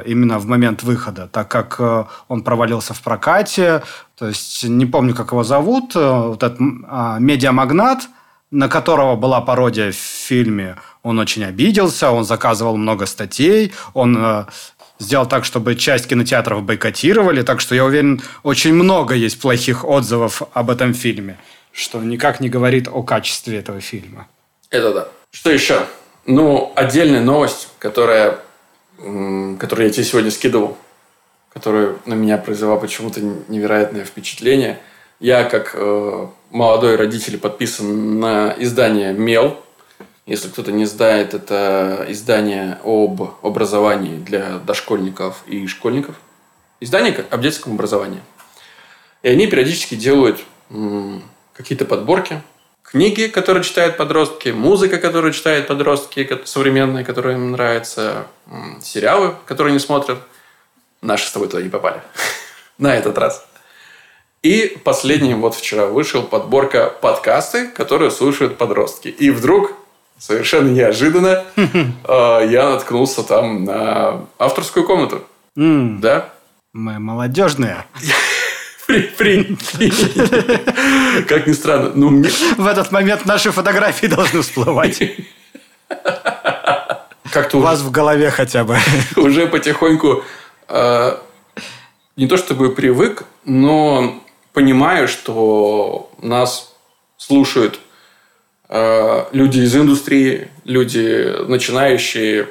именно 0.06 0.40
в 0.40 0.46
момент 0.46 0.84
выхода, 0.84 1.28
так 1.28 1.50
как 1.50 1.76
э, 1.80 2.06
он 2.28 2.44
провалился 2.44 2.94
в 2.94 3.02
прокате. 3.02 3.84
То 4.18 4.28
есть 4.28 4.64
не 4.64 4.86
помню, 4.86 5.14
как 5.14 5.32
его 5.32 5.44
зовут. 5.44 5.96
Э, 5.96 6.28
вот 6.28 6.44
этот 6.44 6.60
а, 6.88 7.20
медиамагнат, 7.20 8.08
на 8.52 8.70
которого 8.70 9.16
была 9.16 9.42
пародия 9.42 9.92
в 9.92 9.96
фильме, 9.96 10.78
он 11.04 11.20
очень 11.20 11.44
обиделся, 11.44 12.12
он 12.12 12.24
заказывал 12.24 12.78
много 12.78 13.06
статей, 13.06 13.74
он 13.94 14.46
сделал 15.00 15.28
так, 15.28 15.46
чтобы 15.46 15.76
часть 15.76 16.08
кинотеатров 16.08 16.64
бойкотировали, 16.64 17.42
так 17.42 17.62
что 17.62 17.76
я 17.76 17.86
уверен, 17.86 18.22
очень 18.44 18.74
много 18.74 19.14
есть 19.14 19.40
плохих 19.40 19.86
отзывов 19.86 20.42
об 20.54 20.70
этом 20.70 20.94
фильме, 20.94 21.38
что 21.72 22.00
никак 22.00 22.40
не 22.40 22.50
говорит 22.50 22.88
о 22.88 23.04
качестве 23.04 23.60
этого 23.60 23.82
фильма. 23.82 24.28
Это 24.70 24.94
да. 24.94 25.08
Что 25.32 25.52
еще? 25.52 25.86
Ну, 26.26 26.74
отдельная 26.76 27.22
новость, 27.22 27.70
которая 27.80 28.40
который 29.60 29.88
я 29.88 29.90
тебе 29.92 30.04
сегодня 30.04 30.32
скидывал, 30.32 30.78
которая 31.50 31.96
на 32.06 32.14
меня 32.14 32.38
произвела 32.38 32.78
почему-то 32.78 33.22
невероятное 33.22 34.06
впечатление. 34.06 34.80
Я, 35.20 35.44
как 35.44 35.72
э, 35.74 36.28
молодой 36.52 36.96
родитель, 36.96 37.38
подписан 37.38 38.20
на 38.20 38.56
издание 38.58 39.14
«Мел». 39.14 39.58
Если 40.26 40.48
кто-то 40.48 40.72
не 40.72 40.86
знает, 40.86 41.34
это 41.34 42.06
издание 42.08 42.78
об 42.84 43.22
образовании 43.42 44.18
для 44.18 44.60
дошкольников 44.60 45.44
и 45.48 45.66
школьников. 45.68 46.16
Издание 46.80 47.26
об 47.30 47.42
детском 47.42 47.74
образовании. 47.74 48.22
И 49.24 49.30
они 49.30 49.48
периодически 49.48 49.96
делают 49.96 50.40
какие-то 51.54 51.86
подборки 51.86 52.42
книги, 52.92 53.28
которые 53.28 53.64
читают 53.64 53.98
подростки, 53.98 54.50
музыка, 54.50 54.98
которую 54.98 55.34
читают 55.34 55.68
подростки, 55.68 56.28
современные, 56.46 57.06
которые 57.06 57.36
им 57.36 57.52
нравятся, 57.52 58.28
сериалы, 58.82 59.36
которые 59.46 59.74
не 59.74 59.80
смотрят. 59.80 60.20
Наши 61.02 61.28
с 61.28 61.32
тобой 61.32 61.48
туда 61.48 61.62
не 61.62 61.70
попали. 61.70 62.02
На 62.78 62.96
этот 62.96 63.18
раз. 63.18 63.46
И 64.42 64.78
последним 64.84 65.42
вот 65.42 65.56
вчера 65.56 65.86
вышел 65.86 66.24
подборка 66.24 66.90
подкасты, 66.90 67.68
которые 67.68 68.10
слушают 68.10 68.58
подростки. 68.58 69.10
И 69.10 69.32
вдруг, 69.32 69.74
совершенно 70.18 70.70
неожиданно, 70.70 71.44
а, 72.06 72.42
я 72.44 72.70
наткнулся 72.70 73.24
там 73.24 73.66
на 73.66 74.26
авторскую 74.38 74.86
комнату. 74.86 75.24
Да? 75.56 76.30
Мы 76.74 77.00
молодежные. 77.00 77.86
Прикинь. 78.90 79.58
Как 81.28 81.46
ни 81.46 81.54
странно. 81.54 81.92
Ну, 81.94 82.10
мне... 82.10 82.30
В 82.58 82.66
этот 82.66 82.92
момент 82.92 83.26
наши 83.26 83.52
фотографии 83.52 84.08
должны 84.08 84.42
всплывать. 84.42 85.04
Как-то 87.32 87.58
у 87.58 87.62
вас 87.62 87.82
в 87.82 87.92
голове 87.92 88.32
хотя 88.32 88.64
бы. 88.64 88.78
Уже 89.16 89.46
потихоньку 89.46 90.24
э, 90.68 91.18
не 92.16 92.28
то 92.28 92.38
чтобы 92.38 92.74
привык, 92.74 93.26
но 93.46 94.24
понимаю, 94.54 95.08
что 95.08 96.10
нас 96.20 96.76
слушают 97.18 97.80
э, 98.70 99.26
люди 99.32 99.60
из 99.60 99.76
индустрии, 99.76 100.48
люди 100.64 101.48
начинающие, 101.48 102.48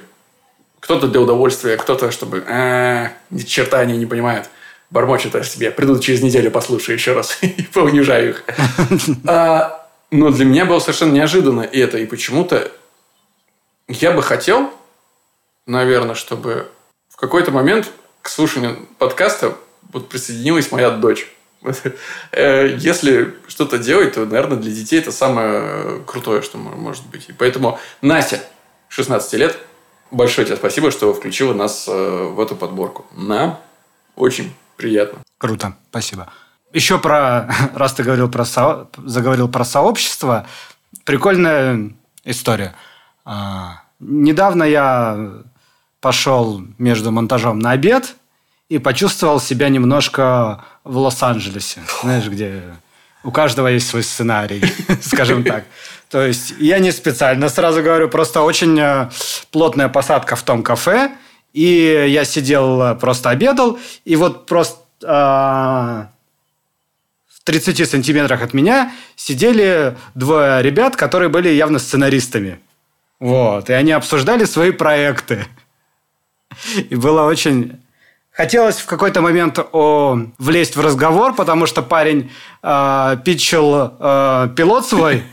кто-то 0.79 1.09
для 1.09 1.21
удовольствия, 1.21 1.77
кто-то, 1.77 2.13
чтобы 2.13 2.45
э, 2.47 3.09
ни 3.31 3.41
черта 3.41 3.81
они 3.81 3.97
не 3.97 4.07
понимают 4.07 4.49
бормочет 4.91 5.35
о 5.35 5.45
себе. 5.45 5.71
Приду 5.71 5.99
через 5.99 6.23
неделю, 6.23 6.51
послушаю 6.51 6.97
еще 6.97 7.13
раз 7.13 7.39
и 7.43 7.63
поунижаю 7.63 8.31
их. 8.31 8.45
А, 9.27 9.89
Но 10.11 10.31
для 10.31 10.45
меня 10.45 10.65
было 10.65 10.79
совершенно 10.79 11.13
неожиданно 11.13 11.61
это. 11.61 11.99
И 11.99 12.07
почему-то 12.07 12.71
я 13.89 14.13
бы 14.13 14.23
хотел, 14.23 14.73
наверное, 15.67 16.15
чтобы 16.15 16.69
в 17.09 17.17
какой-то 17.17 17.51
момент 17.51 17.91
к 18.23 18.29
слушанию 18.29 18.87
подкаста 18.99 19.57
вот 19.93 20.09
присоединилась 20.09 20.71
моя 20.73 20.91
дочь. 20.91 21.31
Э, 22.33 22.77
если 22.79 23.35
что-то 23.49 23.79
делать, 23.79 24.15
то, 24.15 24.25
наверное, 24.25 24.59
для 24.59 24.71
детей 24.71 25.01
это 25.01 25.13
самое 25.13 26.01
крутое, 26.07 26.43
что 26.43 26.57
может 26.57 27.07
быть. 27.07 27.29
И 27.29 27.33
поэтому, 27.33 27.79
Настя, 28.01 28.41
16 28.89 29.33
лет, 29.35 29.59
большое 30.11 30.47
тебе 30.47 30.57
спасибо, 30.57 30.91
что 30.91 31.13
включила 31.13 31.53
нас 31.53 31.87
э, 31.89 31.93
в 31.93 32.41
эту 32.41 32.55
подборку. 32.55 33.07
Нам 33.17 33.59
очень 34.15 34.55
приятно. 34.79 35.19
Круто, 35.37 35.75
спасибо. 35.91 36.29
Еще 36.73 36.99
про, 36.99 37.51
раз 37.75 37.93
ты 37.93 38.03
говорил 38.03 38.31
про 38.31 38.45
со, 38.45 38.89
заговорил 38.97 39.49
про 39.49 39.65
сообщество, 39.65 40.47
прикольная 41.05 41.91
история. 42.25 42.75
А, 43.25 43.83
недавно 44.01 44.63
я 44.65 45.43
пошел 46.01 46.63
между 46.79 47.11
монтажом 47.11 47.59
на 47.59 47.73
обед 47.73 48.15
и 48.69 48.79
почувствовал 48.79 49.41
себя 49.41 49.69
немножко 49.69 50.65
в 50.85 50.97
Лос-Анджелесе. 50.97 51.81
Знаешь, 52.03 52.29
где 52.29 52.63
у 53.25 53.31
каждого 53.31 53.69
есть 53.69 53.89
свой 53.89 54.03
сценарий, 54.03 54.63
скажем 55.03 55.45
так. 55.45 55.65
То 56.09 56.25
есть 56.25 56.55
я 56.59 56.79
не 56.79 56.93
специально, 56.93 57.49
сразу 57.49 57.83
говорю, 57.83 58.09
просто 58.09 58.43
очень 58.43 58.79
э, 58.79 59.11
плотная 59.51 59.89
посадка 59.89 60.37
в 60.37 60.43
том 60.43 60.63
кафе, 60.63 61.13
и 61.59 62.09
я 62.09 62.25
сидел, 62.25 62.81
э, 62.83 62.95
просто 62.95 63.31
обедал, 63.31 63.81
и 64.05 64.15
вот 64.15 64.47
просто 64.47 64.79
а, 65.05 66.11
в 67.29 67.43
30 67.43 67.91
сантиметрах 67.91 68.43
от 68.43 68.55
меня 68.55 68.93
сидели 69.17 69.97
двое 70.15 70.63
ребят, 70.63 70.95
которые 70.95 71.31
были 71.31 71.49
явно 71.49 71.81
сценаристами. 71.81 72.61
Вот. 73.19 73.71
И 73.71 73.73
они 73.73 73.91
обсуждали 73.91 74.45
свои 74.45 74.71
проекты. 74.71 75.47
И 76.91 76.95
было 76.95 77.23
очень... 77.23 77.81
Хотелось 78.31 78.77
в 78.77 78.87
какой-то 78.87 79.21
момент 79.21 79.59
о, 79.73 80.17
влезть 80.39 80.77
в 80.77 80.81
разговор, 80.81 81.35
потому 81.35 81.67
что 81.67 81.83
парень 81.83 82.31
э, 82.63 83.17
питчил 83.25 83.95
э, 83.99 84.49
пилот 84.57 84.87
свой, 84.87 85.25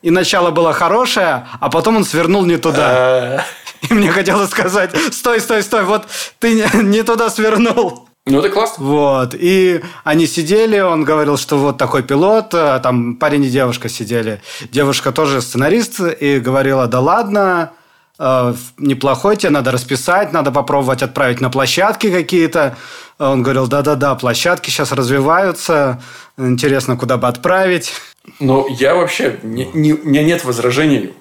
и 0.00 0.10
начало 0.10 0.50
было 0.50 0.72
хорошее, 0.72 1.46
а 1.60 1.68
потом 1.68 1.98
он 1.98 2.04
свернул 2.04 2.46
не 2.46 2.56
туда. 2.56 3.44
И 3.88 3.94
мне 3.94 4.10
хотелось 4.10 4.50
сказать, 4.50 4.90
стой, 5.12 5.40
стой, 5.40 5.62
стой, 5.62 5.84
вот 5.84 6.06
ты 6.38 6.66
не, 6.74 7.02
туда 7.02 7.30
свернул. 7.30 8.08
Ну, 8.26 8.38
это 8.38 8.50
классно. 8.50 8.84
Вот. 8.84 9.34
И 9.34 9.80
они 10.04 10.26
сидели, 10.26 10.78
он 10.78 11.04
говорил, 11.04 11.38
что 11.38 11.56
вот 11.56 11.78
такой 11.78 12.02
пилот, 12.02 12.54
а 12.54 12.78
там 12.78 13.16
парень 13.16 13.44
и 13.44 13.50
девушка 13.50 13.88
сидели. 13.88 14.42
Девушка 14.70 15.10
тоже 15.10 15.40
сценарист, 15.40 16.00
и 16.00 16.38
говорила, 16.38 16.86
да 16.86 17.00
ладно, 17.00 17.72
э, 18.18 18.54
неплохой 18.76 19.36
тебе, 19.36 19.50
надо 19.50 19.72
расписать, 19.72 20.32
надо 20.32 20.52
попробовать 20.52 21.02
отправить 21.02 21.40
на 21.40 21.48
площадки 21.48 22.10
какие-то. 22.10 22.76
Он 23.18 23.42
говорил, 23.42 23.66
да-да-да, 23.66 24.14
площадки 24.14 24.68
сейчас 24.68 24.92
развиваются, 24.92 26.00
интересно, 26.36 26.96
куда 26.96 27.16
бы 27.16 27.26
отправить. 27.26 27.92
Но 28.38 28.66
я 28.68 28.94
вообще, 28.94 29.40
не, 29.42 29.64
не, 29.72 29.94
у 29.94 30.06
меня 30.06 30.22
нет 30.22 30.44
возражений 30.44 31.14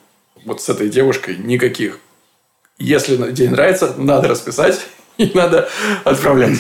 вот 0.46 0.62
с 0.62 0.70
этой 0.70 0.90
девушкой 0.90 1.38
никаких. 1.38 2.00
Если 2.80 3.16
тебе 3.34 3.50
нравится, 3.50 3.94
надо 3.98 4.30
расписать 4.30 4.80
и 5.18 5.32
надо 5.34 5.70
отправлять 6.04 6.60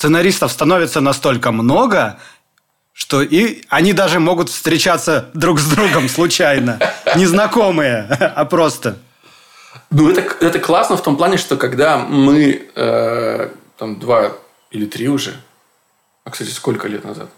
сценаристов 0.00 0.50
становится 0.50 1.02
настолько 1.02 1.52
много, 1.52 2.18
что 2.94 3.20
и 3.20 3.62
они 3.68 3.92
даже 3.92 4.18
могут 4.18 4.48
встречаться 4.48 5.28
друг 5.34 5.60
с 5.60 5.70
другом 5.70 6.08
случайно. 6.08 6.78
Незнакомые, 7.16 8.06
а 8.08 8.46
просто. 8.46 8.96
Ну, 9.90 10.10
это, 10.10 10.22
это 10.42 10.58
классно 10.58 10.96
в 10.96 11.02
том 11.02 11.18
плане, 11.18 11.36
что 11.36 11.58
когда 11.58 11.98
мы 11.98 12.66
э, 12.74 13.50
там 13.76 14.00
два 14.00 14.32
или 14.70 14.86
три 14.86 15.08
уже, 15.08 15.34
а, 16.24 16.30
кстати, 16.30 16.48
сколько 16.48 16.88
лет 16.88 17.04
назад? 17.04 17.28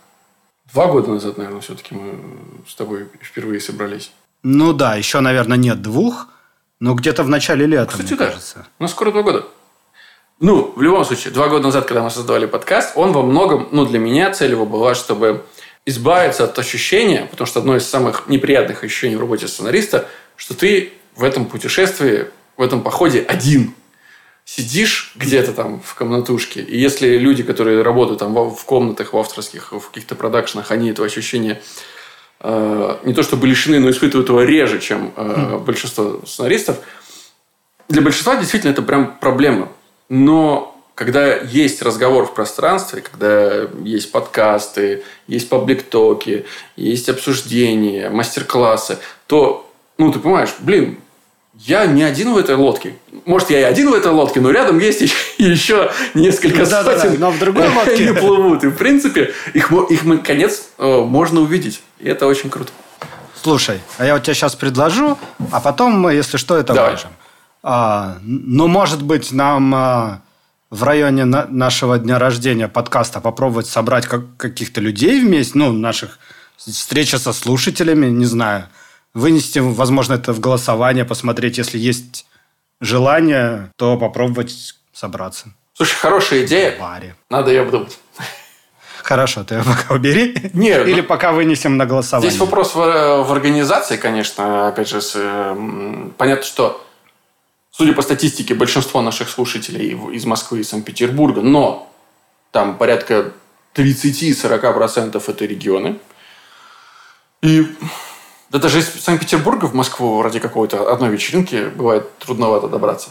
Два 0.73 0.87
года 0.87 1.11
назад, 1.11 1.39
наверное, 1.39 1.63
все-таки 1.63 1.97
мы 1.97 2.15
с 2.69 2.77
тобой 2.77 3.09
впервые 3.21 3.61
собрались. 3.61 4.13
Ну 4.45 4.73
да, 4.73 4.95
еще, 4.95 5.19
наверное, 5.19 5.59
нет 5.59 5.83
двух, 5.83 6.29
но 6.83 6.95
где-то 6.95 7.23
в 7.23 7.29
начале 7.29 7.65
лета, 7.65 7.93
Кстати, 7.93 8.09
мне 8.09 8.17
да. 8.17 8.27
кажется. 8.27 8.67
Ну, 8.81 8.89
скоро 8.89 9.13
два 9.13 9.23
года. 9.23 9.47
Ну, 10.41 10.73
в 10.75 10.83
любом 10.83 11.05
случае, 11.05 11.33
два 11.33 11.47
года 11.47 11.63
назад, 11.63 11.85
когда 11.85 12.03
мы 12.03 12.11
создавали 12.11 12.47
подкаст, 12.47 12.95
он 12.97 13.13
во 13.13 13.23
многом, 13.23 13.69
ну, 13.71 13.87
для 13.87 14.01
меня 14.01 14.33
цель 14.33 14.51
его 14.51 14.67
была, 14.67 14.97
чтобы 14.97 15.45
избавиться 15.87 16.43
от 16.43 16.59
ощущения, 16.59 17.29
потому 17.31 17.47
что 17.47 17.61
одно 17.61 17.77
из 17.77 17.89
самых 17.89 18.27
неприятных 18.27 18.83
ощущений 18.83 19.15
в 19.15 19.21
работе 19.21 19.47
сценариста, 19.47 20.09
что 20.35 20.55
ты 20.55 20.93
в 21.15 21.23
этом 21.23 21.45
путешествии, 21.45 22.27
в 22.57 22.63
этом 22.63 22.83
походе 22.83 23.21
один. 23.21 23.77
Сидишь 24.45 25.13
где-то 25.15 25.53
там 25.53 25.81
в 25.81 25.95
комнатушке, 25.95 26.63
и 26.63 26.77
если 26.77 27.17
люди, 27.17 27.45
которые 27.45 27.83
работают 27.83 28.19
там 28.19 28.35
в 28.35 28.65
комнатах, 28.65 29.13
в 29.13 29.17
авторских, 29.17 29.71
в 29.71 29.87
каких-то 29.87 30.17
продакшенах, 30.17 30.73
они 30.73 30.91
этого 30.91 31.07
ощущения 31.07 31.63
не 32.43 33.15
то 33.15 33.23
чтобы 33.23 33.47
лишены, 33.47 33.79
но 33.79 33.91
испытывают 33.91 34.29
его 34.29 34.43
реже, 34.43 34.81
чем 34.81 35.13
э, 35.17 35.59
большинство 35.59 36.21
сценаристов, 36.27 36.79
для 37.89 38.03
большинства 38.03 38.37
действительно 38.37 38.73
это 38.73 38.83
прям 38.83 39.17
проблема. 39.21 39.69
Но 40.09 40.73
когда 40.95 41.35
есть 41.37 41.83
разговор 41.83 42.27
в 42.27 42.35
пространстве, 42.35 43.03
когда 43.03 43.69
есть 43.85 44.11
подкасты, 44.13 45.05
есть 45.27 45.49
паблик-токи, 45.49 46.45
есть 46.77 47.09
обсуждения, 47.09 48.11
мастер-классы, 48.11 48.99
то, 49.27 49.71
ну, 49.99 50.13
ты 50.13 50.19
понимаешь, 50.19 50.55
блин, 50.61 50.99
я 51.65 51.87
не 51.87 52.03
один 52.03 52.33
в 52.33 52.37
этой 52.37 52.57
лодке. 52.57 52.97
Может, 53.25 53.51
я 53.51 53.61
и 53.61 53.63
один 53.63 53.91
в 53.91 53.95
этой 53.95 54.11
лодке, 54.11 54.41
но 54.41 54.51
рядом 54.51 54.79
есть 54.79 55.01
еще 55.39 55.91
несколько 56.15 56.67
да, 56.67 56.83
сотен. 56.83 57.03
Да, 57.03 57.09
да, 57.09 57.19
но 57.19 57.31
в 57.31 57.39
другой 57.39 57.69
лодке. 57.75 58.09
Они 58.09 58.19
плывут. 58.19 58.65
И, 58.65 58.69
в 58.69 58.77
принципе, 58.77 59.33
их, 59.55 59.71
их 59.91 60.05
наконец 60.05 60.69
э, 60.79 61.01
можно 61.01 61.41
увидеть. 61.41 61.83
И 62.01 62.09
это 62.09 62.27
очень 62.27 62.51
круто. 62.51 62.73
Слушай, 63.41 63.81
а 63.99 64.05
я 64.05 64.15
вот 64.15 64.23
тебе 64.23 64.35
сейчас 64.35 64.55
предложу, 64.55 65.19
а 65.51 65.61
потом 65.61 65.99
мы, 66.01 66.15
если 66.15 66.37
что, 66.37 66.57
это 66.57 66.75
Давай. 66.75 66.91
вырежем. 66.93 67.11
А, 67.63 68.19
ну, 68.23 68.69
может 68.69 69.03
быть, 69.03 69.33
нам 69.33 69.75
а, 69.75 70.21
в 70.71 70.83
районе 70.85 71.25
на, 71.25 71.47
нашего 71.47 71.99
дня 71.99 72.19
рождения 72.19 72.69
подкаста 72.69 73.21
попробовать 73.21 73.67
собрать 73.67 74.07
как, 74.07 74.37
каких-то 74.37 74.81
людей 74.81 75.21
вместе, 75.21 75.59
ну, 75.59 75.73
наших 75.73 76.19
встреча 76.57 77.19
со 77.19 77.33
слушателями, 77.33 78.07
не 78.07 78.27
знаю, 78.27 78.69
вынести, 79.15 79.59
возможно, 79.59 80.15
это 80.15 80.33
в 80.33 80.41
голосование, 80.41 81.05
посмотреть, 81.05 81.59
если 81.59 81.79
есть 81.79 82.27
желание, 82.81 83.73
то 83.77 83.97
попробовать 83.97 84.75
собраться. 84.93 85.53
Слушай, 85.75 85.95
хорошая 85.95 86.45
идея. 86.45 86.79
Баре. 86.79 87.17
Надо 87.31 87.51
ее 87.51 87.63
обдумать. 87.63 87.99
Хорошо, 89.03 89.43
ты 89.45 89.63
пока 89.65 89.95
убери. 89.95 90.51
Нет. 90.53 90.87
Или 90.87 91.01
ну, 91.01 91.07
пока 91.07 91.33
вынесем 91.33 91.77
на 91.77 91.87
голосование. 91.87 92.31
Здесь 92.31 92.41
вопрос 92.41 92.75
в, 92.75 92.79
в 92.79 93.33
организации, 93.33 93.97
конечно. 93.97 94.69
Опять 94.69 94.89
же, 94.89 95.01
с, 95.01 95.17
понятно, 96.17 96.45
что 96.45 96.87
Судя 97.75 97.95
по 97.95 98.03
статистике, 98.03 98.55
большинство 98.55 99.01
наших 99.01 99.31
слушателей 99.31 99.97
из 100.15 100.27
Москвы 100.27 100.61
и 100.61 100.63
Санкт-Петербурга, 100.63 101.41
но 101.41 101.91
там 102.51 102.77
порядка 102.77 103.33
30-40% 103.75 105.23
это 105.27 105.45
регионы. 105.47 105.99
И 107.41 107.67
да 108.53 108.59
даже 108.59 108.81
из 108.81 109.03
Санкт-Петербурга 109.03 109.65
в 109.65 109.75
Москву 109.75 110.21
ради 110.21 110.39
какой-то 110.39 110.93
одной 110.93 111.09
вечеринки 111.09 111.71
бывает 111.75 112.19
трудновато 112.19 112.69
добраться. 112.69 113.09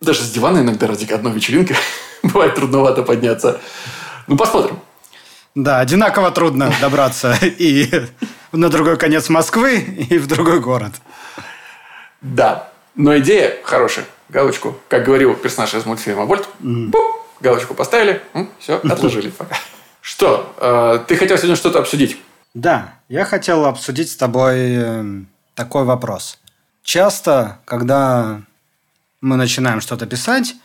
Даже 0.00 0.22
с 0.24 0.30
дивана 0.32 0.58
иногда 0.58 0.88
ради 0.88 1.10
одной 1.12 1.32
вечеринки 1.32 1.76
бывает 2.24 2.56
трудновато 2.56 3.04
подняться. 3.04 3.60
Ну, 4.26 4.36
посмотрим. 4.36 4.80
Да, 5.54 5.78
одинаково 5.78 6.32
трудно 6.32 6.72
добраться 6.80 7.38
и 7.42 7.88
на 8.50 8.68
другой 8.68 8.96
конец 8.96 9.28
Москвы, 9.28 9.76
и 9.78 10.18
в 10.18 10.26
другой 10.26 10.58
город. 10.58 10.94
Да. 12.20 12.68
Но 12.96 13.16
идея 13.18 13.58
хорошая. 13.62 14.06
Галочку, 14.28 14.76
как 14.88 15.04
говорил 15.04 15.34
персонаж 15.34 15.74
из 15.74 15.86
мультфильма 15.86 16.24
Вольт, 16.24 16.48
mm. 16.60 16.92
галочку 17.40 17.74
поставили, 17.74 18.20
все, 18.58 18.78
отложили 18.78 19.30
пока. 19.30 19.56
Что, 20.00 20.52
э, 20.56 20.98
ты 21.06 21.16
хотел 21.16 21.36
сегодня 21.36 21.56
что-то 21.56 21.78
обсудить? 21.78 22.18
Да, 22.54 22.94
я 23.08 23.24
хотел 23.24 23.64
обсудить 23.64 24.10
с 24.10 24.16
тобой 24.16 24.56
э, 24.58 25.04
такой 25.54 25.84
вопрос. 25.84 26.38
Часто, 26.82 27.60
когда 27.64 28.42
мы 29.20 29.36
начинаем 29.36 29.80
что-то 29.80 30.06
писать, 30.06 30.56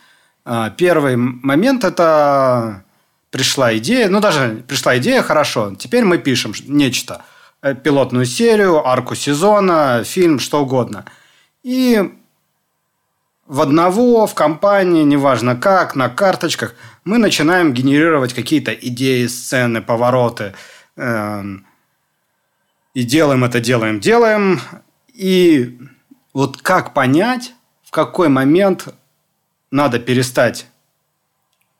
э, 0.44 0.70
первый 0.76 1.14
момент 1.16 1.84
это 1.84 2.82
пришла 3.30 3.76
идея, 3.76 4.08
ну 4.08 4.20
даже 4.20 4.64
пришла 4.66 4.98
идея, 4.98 5.22
хорошо, 5.22 5.76
теперь 5.78 6.04
мы 6.04 6.18
пишем 6.18 6.54
нечто, 6.66 7.22
пилотную 7.84 8.26
серию, 8.26 8.84
арку 8.84 9.14
сезона, 9.14 10.02
фильм, 10.04 10.40
что 10.40 10.62
угодно. 10.62 11.04
И 11.62 12.12
в 13.46 13.60
одного, 13.60 14.26
в 14.26 14.34
компании, 14.34 15.04
неважно 15.04 15.54
как, 15.54 15.94
на 15.94 16.08
карточках, 16.08 16.74
мы 17.04 17.18
начинаем 17.18 17.72
генерировать 17.72 18.34
какие-то 18.34 18.72
идеи, 18.72 19.26
сцены, 19.28 19.82
повороты. 19.82 20.54
И 22.96 23.02
делаем 23.02 23.44
это, 23.44 23.60
делаем, 23.60 24.00
делаем. 24.00 24.58
И 25.12 25.78
вот 26.32 26.62
как 26.62 26.94
понять, 26.94 27.52
в 27.84 27.90
какой 27.90 28.30
момент 28.30 28.88
надо 29.70 29.98
перестать 29.98 30.66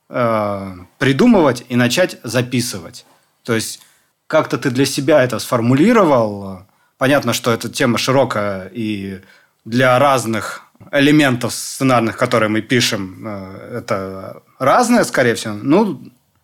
э, 0.09 0.73
придумывать 0.99 1.65
и 1.69 1.75
начать 1.75 2.19
записывать. 2.21 3.07
То 3.43 3.55
есть 3.55 3.81
как-то 4.27 4.59
ты 4.59 4.69
для 4.69 4.85
себя 4.85 5.23
это 5.23 5.39
сформулировал. 5.39 6.67
Понятно, 6.99 7.33
что 7.33 7.51
эта 7.51 7.67
тема 7.67 7.97
широкая 7.97 8.67
и 8.71 9.21
для 9.65 9.97
разных 9.97 10.65
элементов 10.91 11.51
сценарных, 11.51 12.15
которые 12.15 12.49
мы 12.49 12.61
пишем, 12.61 13.23
э, 13.25 13.79
это 13.79 14.43
разное, 14.59 15.03
скорее 15.03 15.33
всего. 15.33 15.55
Ну, 15.55 15.99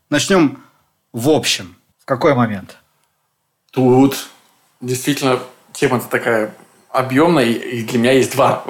начнем 0.09 0.63
в 1.11 1.29
общем. 1.29 1.75
В 1.99 2.05
какой 2.05 2.33
момент? 2.33 2.79
Тут 3.69 4.29
действительно 4.83 5.39
тема-то 5.71 6.07
такая 6.09 6.53
объемная, 6.89 7.45
и 7.45 7.83
для 7.83 7.99
меня 7.99 8.11
есть 8.11 8.33
два 8.33 8.63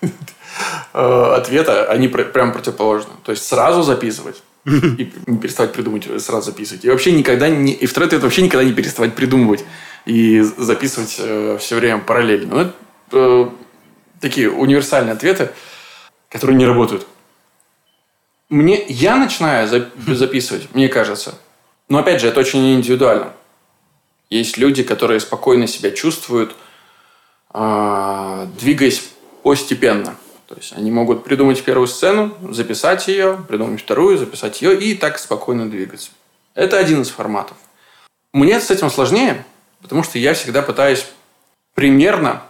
э, 0.00 1.34
ответа. 1.36 1.90
Они 1.90 2.08
прям 2.08 2.52
противоположны. 2.52 3.12
То 3.24 3.32
есть 3.32 3.44
сразу 3.46 3.82
записывать 3.82 4.42
и 4.64 5.04
переставать 5.04 5.72
придумывать, 5.72 6.22
сразу 6.22 6.50
записывать. 6.50 6.84
И 6.84 6.90
вообще 6.90 7.12
никогда 7.12 7.48
не... 7.48 7.72
И 7.72 7.86
второй 7.86 8.06
ответ 8.06 8.22
вообще 8.22 8.42
никогда 8.42 8.64
не 8.64 8.72
переставать 8.72 9.14
придумывать 9.14 9.64
и 10.06 10.40
записывать 10.40 11.16
э, 11.18 11.58
все 11.60 11.76
время 11.76 11.98
параллельно. 11.98 12.54
Ну, 12.54 12.60
это 12.60 12.74
э, 13.12 13.48
такие 14.20 14.50
универсальные 14.50 15.12
ответы, 15.12 15.50
которые 16.30 16.56
не 16.56 16.66
работают. 16.66 17.06
Мне, 18.48 18.84
я 18.88 19.16
начинаю 19.16 19.68
записывать, 19.68 20.74
мне 20.74 20.88
кажется. 20.88 21.38
Но 21.88 21.98
опять 21.98 22.20
же, 22.20 22.28
это 22.28 22.40
очень 22.40 22.74
индивидуально. 22.74 23.32
Есть 24.30 24.56
люди, 24.56 24.84
которые 24.84 25.18
спокойно 25.20 25.66
себя 25.66 25.90
чувствуют, 25.90 26.54
э, 27.52 28.46
двигаясь 28.58 29.10
постепенно. 29.42 30.16
То 30.46 30.54
есть 30.56 30.72
они 30.72 30.90
могут 30.90 31.24
придумать 31.24 31.62
первую 31.62 31.88
сцену, 31.88 32.34
записать 32.50 33.08
ее, 33.08 33.44
придумать 33.48 33.80
вторую, 33.80 34.18
записать 34.18 34.62
ее 34.62 34.78
и 34.80 34.94
так 34.94 35.18
спокойно 35.18 35.68
двигаться. 35.68 36.10
Это 36.54 36.78
один 36.78 37.02
из 37.02 37.10
форматов. 37.10 37.56
Мне 38.32 38.60
с 38.60 38.70
этим 38.70 38.90
сложнее, 38.90 39.44
потому 39.82 40.02
что 40.02 40.18
я 40.18 40.34
всегда 40.34 40.62
пытаюсь 40.62 41.06
примерно 41.74 42.42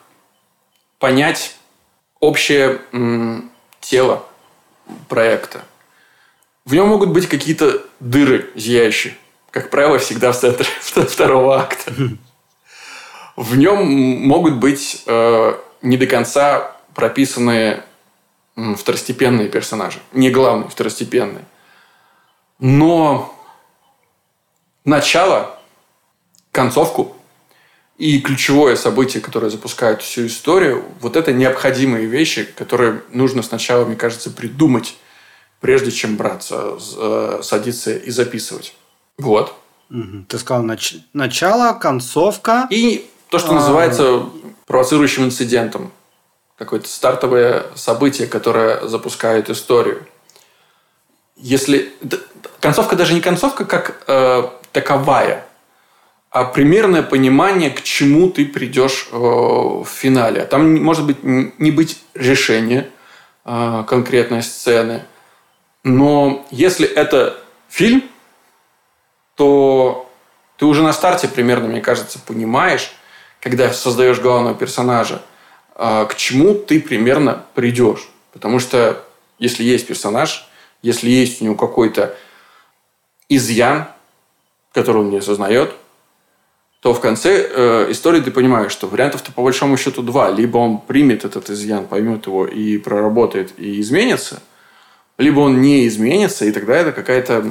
понять 0.98 1.56
общее 2.20 2.80
м, 2.92 3.50
тело 3.80 4.26
проекта. 5.08 5.62
В 6.64 6.74
нем 6.74 6.88
могут 6.88 7.10
быть 7.10 7.26
какие-то 7.26 7.82
дыры 8.00 8.50
зияющие. 8.54 9.16
Как 9.50 9.70
правило, 9.70 9.98
всегда 9.98 10.32
в 10.32 10.38
центре 10.38 10.66
второго 10.80 11.60
акта. 11.60 11.92
В 13.36 13.56
нем 13.56 13.86
могут 14.26 14.56
быть 14.56 15.02
э, 15.06 15.54
не 15.82 15.96
до 15.96 16.06
конца 16.06 16.76
прописанные 16.94 17.84
второстепенные 18.76 19.48
персонажи. 19.48 19.98
Не 20.12 20.30
главные, 20.30 20.68
второстепенные. 20.68 21.44
Но 22.58 23.34
начало, 24.84 25.58
концовку 26.52 27.16
и 27.96 28.20
ключевое 28.20 28.76
событие, 28.76 29.22
которое 29.22 29.50
запускает 29.50 30.02
всю 30.02 30.26
историю, 30.26 30.84
вот 31.00 31.16
это 31.16 31.32
необходимые 31.32 32.06
вещи, 32.06 32.44
которые 32.44 33.02
нужно 33.12 33.42
сначала, 33.42 33.84
мне 33.84 33.96
кажется, 33.96 34.30
придумать, 34.30 34.96
прежде 35.60 35.90
чем 35.90 36.16
браться, 36.16 36.78
э, 36.96 37.40
садиться 37.42 37.94
и 37.94 38.10
записывать. 38.10 38.74
Вот. 39.20 39.54
Ты 40.28 40.38
сказал 40.38 40.62
нач... 40.62 40.96
начало, 41.12 41.72
концовка. 41.72 42.66
И 42.70 43.10
то, 43.28 43.38
что 43.38 43.50
а... 43.50 43.54
называется 43.54 44.24
провоцирующим 44.66 45.24
инцидентом 45.24 45.92
какое-то 46.56 46.88
стартовое 46.88 47.64
событие, 47.74 48.28
которое 48.28 48.86
запускает 48.86 49.48
историю. 49.50 50.06
Если 51.36 51.92
концовка 52.60 52.96
даже 52.96 53.14
не 53.14 53.20
концовка 53.20 53.64
как 53.64 54.02
э, 54.06 54.42
таковая, 54.72 55.46
а 56.30 56.44
примерное 56.44 57.02
понимание, 57.02 57.70
к 57.70 57.82
чему 57.82 58.30
ты 58.30 58.44
придешь 58.44 59.08
э, 59.10 59.16
в 59.16 59.86
финале. 59.86 60.44
Там 60.44 60.76
может 60.82 61.06
быть 61.06 61.22
не 61.22 61.70
быть 61.70 61.98
решения 62.14 62.90
э, 63.44 63.84
конкретной 63.88 64.42
сцены, 64.42 65.04
но 65.82 66.46
если 66.50 66.86
это 66.86 67.38
фильм, 67.68 68.04
то 69.40 70.06
ты 70.58 70.66
уже 70.66 70.82
на 70.82 70.92
старте 70.92 71.26
примерно, 71.26 71.66
мне 71.66 71.80
кажется, 71.80 72.18
понимаешь, 72.18 72.92
когда 73.40 73.72
создаешь 73.72 74.20
главного 74.20 74.54
персонажа, 74.54 75.22
а, 75.74 76.04
к 76.04 76.14
чему 76.14 76.52
ты 76.52 76.78
примерно 76.78 77.46
придешь. 77.54 78.10
Потому 78.34 78.58
что 78.58 79.02
если 79.38 79.64
есть 79.64 79.86
персонаж, 79.86 80.46
если 80.82 81.08
есть 81.08 81.40
у 81.40 81.46
него 81.46 81.54
какой-то 81.54 82.14
изъян, 83.30 83.86
который 84.74 84.98
он 84.98 85.08
не 85.08 85.20
осознает, 85.20 85.72
то 86.82 86.92
в 86.92 87.00
конце 87.00 87.48
э, 87.50 87.86
истории 87.92 88.20
ты 88.20 88.30
понимаешь, 88.30 88.72
что 88.72 88.88
вариантов-то 88.88 89.32
по 89.32 89.40
большому 89.40 89.78
счету 89.78 90.02
два. 90.02 90.30
Либо 90.30 90.58
он 90.58 90.82
примет 90.82 91.24
этот 91.24 91.48
изъян, 91.48 91.86
поймет 91.86 92.26
его 92.26 92.46
и 92.46 92.76
проработает, 92.76 93.58
и 93.58 93.80
изменится, 93.80 94.42
либо 95.16 95.40
он 95.40 95.62
не 95.62 95.88
изменится, 95.88 96.44
и 96.44 96.52
тогда 96.52 96.76
это 96.76 96.92
какая-то 96.92 97.50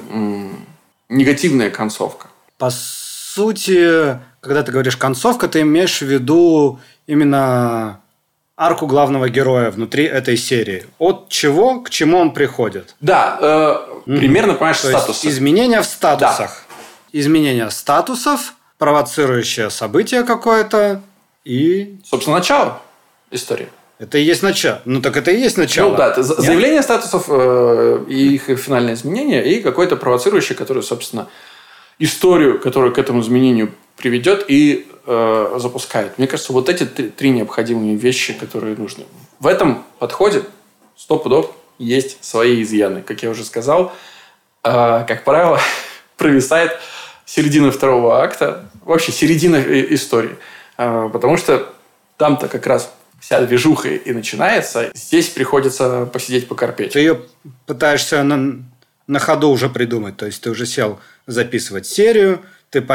негативная 1.10 1.70
концовка. 1.70 2.28
По 2.58 2.70
сути, 2.70 4.20
когда 4.42 4.64
ты 4.64 4.72
говоришь 4.72 4.98
концовка, 4.98 5.48
ты 5.48 5.62
имеешь 5.62 6.00
в 6.00 6.06
виду 6.06 6.80
именно 7.08 8.02
арку 8.56 8.88
главного 8.88 9.30
героя 9.30 9.72
внутри 9.72 10.04
этой 10.04 10.38
серии. 10.38 10.86
От 11.00 11.30
чего 11.30 11.82
к 11.82 11.90
чему 11.90 12.18
он 12.18 12.34
приходит. 12.34 12.96
Да, 13.00 13.38
э, 13.42 14.02
примерно 14.06 14.54
понимаешь 14.54 14.82
То 14.82 14.90
статусы. 14.90 15.28
Есть 15.28 15.38
изменения 15.38 15.82
в 15.82 15.86
статусах. 15.86 16.66
Да. 16.68 17.20
Изменения 17.20 17.70
статусов, 17.70 18.54
провоцирующее 18.78 19.70
событие 19.70 20.24
какое-то 20.24 21.02
и... 21.46 22.00
Собственно, 22.04 22.38
начало 22.38 22.82
истории. 23.32 23.70
Это 24.00 24.18
и 24.18 24.24
есть 24.24 24.44
начало. 24.44 24.82
Ну, 24.86 25.02
так 25.02 25.18
это 25.18 25.30
и 25.30 25.38
есть 25.38 25.58
начало. 25.58 25.92
Ну, 25.92 25.98
да, 25.98 26.12
это 26.12 26.24
заявление 26.24 26.82
статусов 26.82 27.26
э, 27.28 28.06
и 28.08 28.36
их 28.36 28.44
финальное 28.58 28.94
изменение, 28.94 29.46
и 29.46 29.62
какое-то 29.62 29.98
провоцирующее, 29.98 30.58
которое, 30.58 30.82
собственно, 30.82 31.28
историю, 32.00 32.60
которая 32.62 32.92
к 32.92 32.98
этому 32.98 33.20
изменению 33.20 33.74
приведет 33.98 34.46
и 34.48 34.88
э, 35.06 35.58
запускает. 35.58 36.18
Мне 36.18 36.28
кажется, 36.28 36.54
вот 36.54 36.70
эти 36.70 36.86
три, 36.86 37.10
три 37.10 37.30
необходимые 37.32 37.98
вещи, 37.98 38.32
которые 38.34 38.78
нужны. 38.78 39.04
В 39.42 39.48
этом 39.48 39.84
подходе 40.00 40.44
сто 40.96 41.18
пудов 41.18 41.52
есть 41.78 42.24
свои 42.24 42.64
изъяны. 42.64 43.02
Как 43.02 43.22
я 43.22 43.30
уже 43.30 43.44
сказал, 43.44 43.92
э, 44.64 45.04
как 45.06 45.26
правило, 45.26 45.60
провисает 46.18 46.72
середина 47.26 47.70
второго 47.70 48.24
акта, 48.24 48.70
вообще 48.86 49.12
середина 49.12 49.58
истории. 49.94 50.38
Э, 50.78 51.10
потому 51.12 51.36
что 51.36 51.68
там-то 52.16 52.48
как 52.48 52.66
раз 52.66 52.94
вся 53.20 53.42
движуха 53.42 53.90
и 53.90 54.12
начинается. 54.12 54.92
Здесь 54.94 55.30
приходится 55.30 56.06
посидеть, 56.06 56.48
покорпеть. 56.48 56.94
Ты 56.94 57.00
ее 57.00 57.22
пытаешься 57.66 58.24
на, 58.24 58.64
на 59.08 59.20
ходу 59.20 59.50
уже 59.50 59.70
придумать. 59.70 60.18
То 60.18 60.26
есть 60.26 60.42
ты 60.42 60.50
уже 60.50 60.66
сел 60.66 61.00
записывать 61.28 61.86
серию, 61.86 62.42
ты 62.70 62.86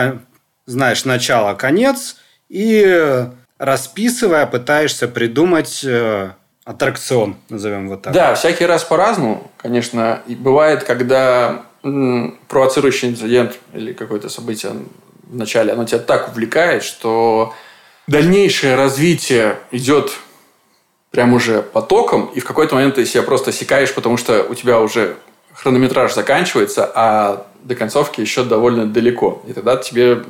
знаешь 0.67 1.05
начало, 1.05 1.55
конец, 1.55 2.17
и 2.49 3.27
расписывая, 3.59 4.47
пытаешься 4.47 5.09
придумать 5.09 5.85
э, 5.85 6.31
аттракцион, 6.65 7.37
назовем 7.49 7.89
вот 7.89 8.03
так. 8.03 8.13
Да, 8.13 8.35
всякий 8.35 8.67
раз 8.67 8.85
по-разному, 8.85 9.51
конечно. 9.57 10.23
И 10.27 10.35
бывает, 10.35 10.85
когда 10.85 11.63
м, 11.83 12.39
провоцирующий 12.49 13.09
инцидент 13.09 13.59
или 13.73 13.93
какое-то 13.93 14.29
событие 14.29 14.73
в 15.23 15.37
начале, 15.37 15.73
оно 15.73 15.85
тебя 15.85 16.01
так 16.01 16.29
увлекает, 16.29 16.83
что 16.83 17.55
дальнейшее 18.07 18.77
развитие 18.77 19.59
идет 19.71 20.13
прям 21.11 21.33
уже 21.33 21.63
потоком, 21.63 22.27
и 22.35 22.41
в 22.41 22.45
какой-то 22.45 22.75
момент 22.75 22.97
ты 22.97 23.07
себя 23.07 23.23
просто 23.23 23.53
секаешь, 23.53 23.95
потому 23.95 24.17
что 24.17 24.43
у 24.43 24.55
тебя 24.55 24.81
уже 24.81 25.17
хронометраж 25.55 26.13
заканчивается, 26.13 26.91
а 26.93 27.47
до 27.63 27.75
концовки 27.75 28.21
еще 28.21 28.43
довольно 28.43 28.87
далеко. 28.87 29.43
И 29.47 29.53
тогда 29.53 29.77
тебе 29.77 30.25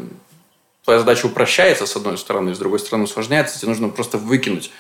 твоя 0.85 1.01
задача 1.01 1.27
упрощается, 1.27 1.87
с 1.87 1.97
одной 1.97 2.19
стороны, 2.19 2.55
с 2.55 2.59
другой 2.59 2.79
стороны 2.79 3.05
усложняется, 3.05 3.59
тебе 3.59 3.69
нужно 3.71 3.89
просто 3.89 4.19
выкинуть 4.19 4.71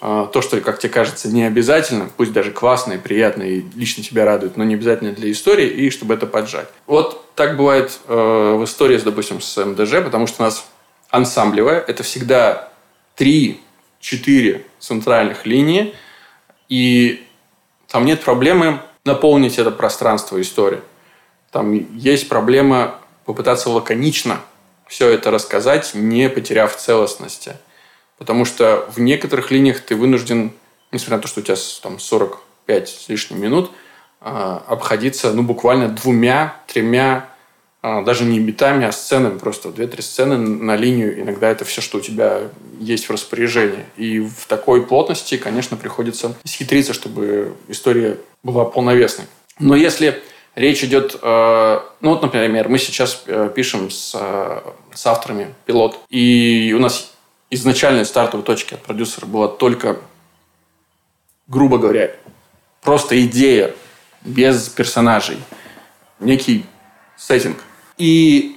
э, 0.00 0.26
то, 0.32 0.42
что, 0.42 0.60
как 0.60 0.80
тебе 0.80 0.92
кажется, 0.92 1.28
не 1.28 1.44
обязательно, 1.44 2.10
пусть 2.16 2.32
даже 2.32 2.50
классно 2.50 2.94
и 2.94 2.98
приятно, 2.98 3.44
и 3.44 3.62
лично 3.76 4.02
тебя 4.02 4.24
радует, 4.24 4.56
но 4.56 4.64
не 4.64 4.74
обязательно 4.74 5.12
для 5.12 5.30
истории, 5.30 5.68
и 5.68 5.90
чтобы 5.90 6.14
это 6.14 6.26
поджать. 6.26 6.68
Вот 6.86 7.24
так 7.36 7.56
бывает 7.56 8.00
э, 8.08 8.56
в 8.58 8.64
истории, 8.64 8.98
допустим, 8.98 9.40
с 9.40 9.64
МДЖ, 9.64 10.02
потому 10.02 10.26
что 10.26 10.42
у 10.42 10.46
нас 10.46 10.66
ансамблевая, 11.14 11.80
это 11.80 12.02
всегда 12.02 12.70
три-четыре 13.14 14.66
центральных 14.80 15.46
линии, 15.46 15.94
и 16.68 17.24
там 17.88 18.04
нет 18.04 18.22
проблемы 18.22 18.80
наполнить 19.04 19.58
это 19.58 19.70
пространство 19.70 20.40
истории. 20.40 20.80
Там 21.52 21.72
есть 21.96 22.28
проблема 22.28 22.96
попытаться 23.24 23.70
лаконично 23.70 24.40
все 24.88 25.08
это 25.10 25.30
рассказать, 25.30 25.92
не 25.94 26.28
потеряв 26.28 26.76
целостности. 26.76 27.56
Потому 28.18 28.44
что 28.44 28.88
в 28.92 28.98
некоторых 29.00 29.50
линиях 29.52 29.80
ты 29.80 29.94
вынужден, 29.94 30.52
несмотря 30.90 31.16
на 31.16 31.22
то, 31.22 31.28
что 31.28 31.40
у 31.40 31.42
тебя 31.44 31.56
там 31.82 31.98
45 31.98 32.88
с 32.88 33.08
лишним 33.08 33.40
минут, 33.40 33.70
а, 34.20 34.64
обходиться 34.66 35.32
ну, 35.32 35.42
буквально 35.42 35.88
двумя, 35.88 36.56
тремя, 36.66 37.28
а, 37.28 37.33
даже 38.04 38.24
не 38.24 38.40
битами, 38.40 38.86
а 38.86 38.92
сценами. 38.92 39.38
Просто 39.38 39.70
две-три 39.70 40.02
сцены 40.02 40.38
на 40.38 40.74
линию. 40.76 41.20
Иногда 41.20 41.50
это 41.50 41.64
все, 41.64 41.80
что 41.80 41.98
у 41.98 42.00
тебя 42.00 42.48
есть 42.80 43.08
в 43.08 43.10
распоряжении. 43.10 43.84
И 43.96 44.20
в 44.20 44.46
такой 44.46 44.86
плотности, 44.86 45.36
конечно, 45.36 45.76
приходится 45.76 46.34
схитриться, 46.44 46.94
чтобы 46.94 47.54
история 47.68 48.18
была 48.42 48.64
полновесной. 48.64 49.26
Но 49.58 49.76
если 49.76 50.22
речь 50.54 50.82
идет... 50.84 51.16
Э, 51.22 51.80
ну, 52.00 52.10
вот, 52.10 52.22
например, 52.22 52.68
мы 52.68 52.78
сейчас 52.78 53.22
э, 53.26 53.50
пишем 53.54 53.90
с, 53.90 54.14
э, 54.14 54.60
с 54.94 55.06
авторами 55.06 55.54
пилот, 55.66 55.98
и 56.08 56.72
у 56.76 56.80
нас 56.80 57.12
изначальной 57.50 58.04
стартовой 58.04 58.44
точки 58.44 58.74
от 58.74 58.82
продюсера 58.82 59.26
была 59.26 59.48
только, 59.48 59.98
грубо 61.48 61.78
говоря, 61.78 62.10
просто 62.82 63.20
идея 63.24 63.74
без 64.22 64.68
персонажей, 64.68 65.38
некий 66.18 66.64
сеттинг. 67.16 67.58
И 67.98 68.56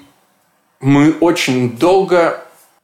мы 0.80 1.15
очень 1.19 1.78
долго 1.78 2.43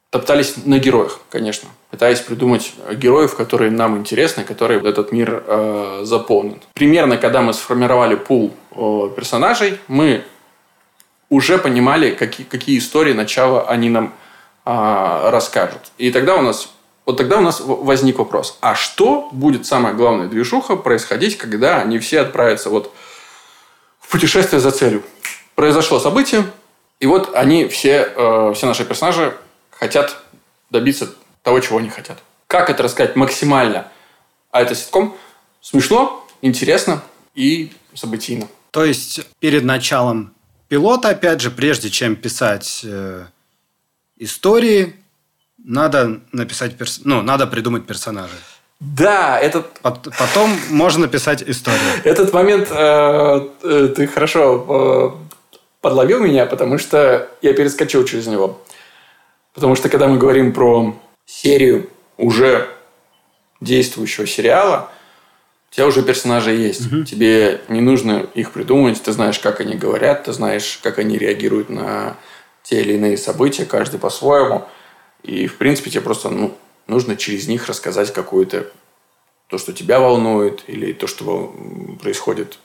топтались 0.10 0.56
на 0.66 0.78
героях, 0.78 1.20
конечно, 1.30 1.70
пытаясь 1.90 2.20
придумать 2.20 2.74
героев, 2.94 3.36
которые 3.36 3.72
нам 3.72 3.98
интересны, 3.98 4.44
которые 4.44 4.80
этот 4.82 5.12
мир 5.12 5.44
э, 5.46 6.02
заполнят. 6.04 6.60
Примерно, 6.74 7.18
когда 7.18 7.42
мы 7.42 7.54
сформировали 7.54 8.16
пул 8.16 8.54
э, 8.72 9.10
персонажей, 9.16 9.80
мы 9.88 10.24
уже 11.30 11.58
понимали, 11.58 12.12
какие, 12.12 12.46
какие 12.46 12.78
истории 12.78 13.14
начала 13.14 13.68
они 13.68 13.90
нам 13.90 14.14
а, 14.66 15.32
расскажут. 15.32 15.82
И 15.98 16.12
тогда 16.12 16.36
у 16.36 16.42
нас 16.42 16.70
вот 17.06 17.18
тогда 17.18 17.40
у 17.40 17.42
нас 17.42 17.60
возник 17.60 18.18
вопрос, 18.18 18.58
а 18.62 18.76
что 18.76 19.28
будет 19.34 19.66
самая 19.66 19.94
главная 19.94 20.28
движуха 20.28 20.78
происходить, 20.78 21.38
когда 21.38 21.82
они 21.82 22.00
все 22.00 22.22
отправятся 22.22 22.70
вот 22.70 22.94
в 24.00 24.10
путешествие 24.10 24.62
за 24.62 24.72
целью? 24.72 25.04
Произошло 25.56 26.00
событие, 26.00 26.46
и 27.00 27.06
вот 27.06 27.36
они 27.36 27.68
все, 27.68 28.12
э, 28.16 28.54
все 28.56 28.66
наши 28.66 28.86
персонажи 28.86 29.36
хотят 29.72 30.18
добиться 30.70 31.14
того, 31.44 31.60
чего 31.60 31.78
они 31.78 31.90
хотят. 31.90 32.20
Как 32.48 32.70
это 32.70 32.84
рассказать 32.84 33.16
максимально? 33.16 33.88
А 34.52 34.62
это 34.62 34.76
ситком 34.76 35.16
смешно, 35.62 36.26
интересно 36.42 37.04
и 37.36 37.72
событийно. 37.94 38.48
То 38.72 38.86
есть 38.86 39.22
перед 39.40 39.64
началом 39.64 40.34
пилота, 40.68 41.10
опять 41.10 41.42
же, 41.42 41.52
прежде 41.52 41.90
чем 41.90 42.16
писать 42.16 42.82
э, 42.84 43.26
истории 44.18 44.96
надо 45.64 46.22
написать, 46.32 46.78
перс... 46.78 47.02
ну, 47.04 47.22
надо 47.22 47.48
придумать 47.48 47.86
персонажа. 47.86 48.34
Да, 48.80 49.40
этот... 49.40 49.80
Потом 49.82 50.52
можно 50.70 51.04
написать 51.04 51.42
историю. 51.42 51.80
Этот 52.04 52.34
момент 52.34 52.68
э, 52.70 53.48
э, 53.64 53.88
ты 53.96 54.08
хорошо 54.08 55.16
э, 55.22 55.23
подловил 55.84 56.22
меня, 56.22 56.46
потому 56.46 56.78
что 56.78 57.30
я 57.42 57.54
перескочил 57.54 58.06
через 58.06 58.26
него. 58.26 58.58
Потому 59.54 59.76
что 59.76 59.90
когда 59.90 60.08
мы 60.08 60.18
говорим 60.18 60.54
про 60.54 60.96
серию 61.26 61.90
уже 62.18 62.70
действующего 63.60 64.26
сериала, 64.26 64.90
у 65.70 65.76
тебя 65.76 65.86
уже 65.86 66.02
персонажи 66.02 66.52
есть. 66.52 66.88
Угу. 66.88 67.04
Тебе 67.04 67.62
не 67.68 67.82
нужно 67.82 68.26
их 68.34 68.52
придумывать. 68.52 69.04
Ты 69.04 69.12
знаешь, 69.12 69.40
как 69.40 69.60
они 69.60 69.76
говорят, 69.76 70.24
ты 70.24 70.32
знаешь, 70.32 70.80
как 70.82 71.00
они 71.00 71.18
реагируют 71.18 71.70
на 71.70 72.16
те 72.64 72.80
или 72.80 72.94
иные 72.94 73.18
события, 73.18 73.66
каждый 73.66 74.00
по-своему. 74.00 74.66
И, 75.22 75.48
в 75.48 75.58
принципе, 75.58 75.90
тебе 75.90 76.02
просто 76.02 76.30
ну, 76.30 76.56
нужно 76.88 77.18
через 77.18 77.50
них 77.50 77.68
рассказать 77.68 78.14
какую-то 78.14 78.72
то, 79.48 79.58
что 79.58 79.74
тебя 79.74 80.00
волнует, 80.00 80.64
или 80.68 80.94
то, 80.94 81.08
что 81.08 81.54
происходит 82.02 82.58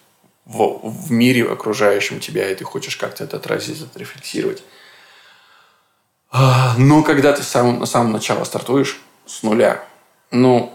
в, 0.49 0.81
в 0.83 1.13
мире 1.13 1.45
окружающем 1.45 2.21
тебя, 2.21 2.51
и 2.51 2.55
ты 2.55 2.65
хочешь 2.65 2.97
как-то 2.97 3.25
это 3.25 3.37
отразить, 3.37 3.83
отрефлексировать. 3.83 4.65
А, 6.31 6.75
но 6.79 7.03
когда 7.03 7.33
ты 7.33 7.43
сам, 7.43 7.79
на 7.79 7.87
самом 7.87 8.13
начале 8.13 8.45
стартуешь 8.45 8.99
с 9.27 9.43
нуля, 9.43 9.85
ну, 10.31 10.75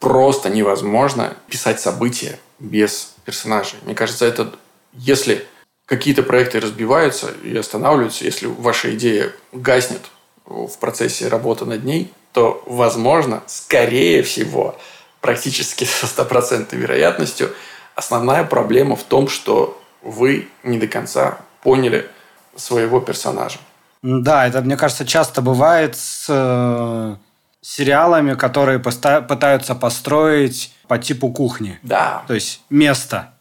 просто 0.00 0.50
невозможно 0.50 1.36
писать 1.48 1.80
события 1.80 2.38
без 2.58 3.14
персонажей. 3.24 3.78
Мне 3.82 3.94
кажется, 3.94 4.26
это 4.26 4.52
если 4.92 5.46
какие-то 5.86 6.24
проекты 6.24 6.58
разбиваются 6.58 7.30
и 7.44 7.56
останавливаются, 7.56 8.24
если 8.24 8.46
ваша 8.46 8.94
идея 8.96 9.32
гаснет 9.52 10.02
в 10.44 10.76
процессе 10.78 11.28
работы 11.28 11.64
над 11.64 11.84
ней, 11.84 12.12
то, 12.32 12.62
возможно, 12.66 13.42
скорее 13.46 14.22
всего, 14.22 14.78
практически 15.20 15.84
со 15.84 16.06
стопроцентной 16.06 16.78
вероятностью, 16.78 17.54
основная 17.96 18.44
проблема 18.44 18.94
в 18.94 19.02
том, 19.02 19.28
что 19.28 19.82
вы 20.02 20.48
не 20.62 20.78
до 20.78 20.86
конца 20.86 21.38
поняли 21.62 22.08
своего 22.54 23.00
персонажа. 23.00 23.58
Да, 24.02 24.46
это, 24.46 24.60
мне 24.60 24.76
кажется, 24.76 25.04
часто 25.04 25.42
бывает 25.42 25.96
с 25.96 26.26
э, 26.28 27.16
сериалами, 27.60 28.34
которые 28.34 28.78
пытаются 28.78 29.74
построить 29.74 30.72
по 30.86 30.98
типу 30.98 31.32
кухни. 31.32 31.80
Да. 31.82 32.22
То 32.28 32.34
есть 32.34 32.60
место 32.70 33.32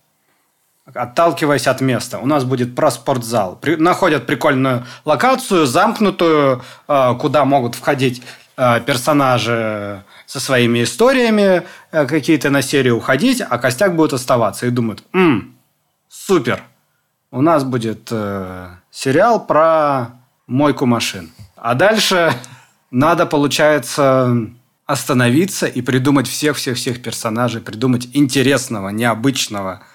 отталкиваясь 0.93 1.67
от 1.67 1.81
места. 1.81 2.19
У 2.19 2.27
нас 2.27 2.43
будет 2.43 2.75
про 2.75 2.91
спортзал. 2.91 3.55
При, 3.55 3.75
находят 3.75 4.27
прикольную 4.27 4.85
локацию, 5.03 5.65
замкнутую, 5.65 6.61
э, 6.87 7.15
куда 7.19 7.43
могут 7.43 7.75
входить 7.75 8.21
персонажи 8.85 10.03
со 10.25 10.39
своими 10.39 10.83
историями, 10.83 11.63
э, 11.91 12.05
какие-то 12.05 12.49
на 12.49 12.61
серию 12.61 12.97
уходить, 12.97 13.41
а 13.41 13.57
костяк 13.57 13.95
будет 13.95 14.13
оставаться. 14.13 14.65
И 14.65 14.69
думают, 14.69 15.03
М, 15.13 15.55
супер, 16.09 16.63
у 17.31 17.41
нас 17.41 17.63
будет 17.63 18.09
э, 18.11 18.69
сериал 18.91 19.45
про 19.45 20.07
мойку 20.47 20.85
машин. 20.85 21.31
А 21.55 21.73
дальше 21.75 22.33
надо, 22.91 23.25
получается, 23.25 24.37
остановиться 24.85 25.65
и 25.65 25.81
придумать 25.81 26.27
всех-всех-всех 26.27 27.01
персонажей, 27.01 27.61
придумать 27.61 28.09
интересного, 28.13 28.89
необычного– 28.89 29.81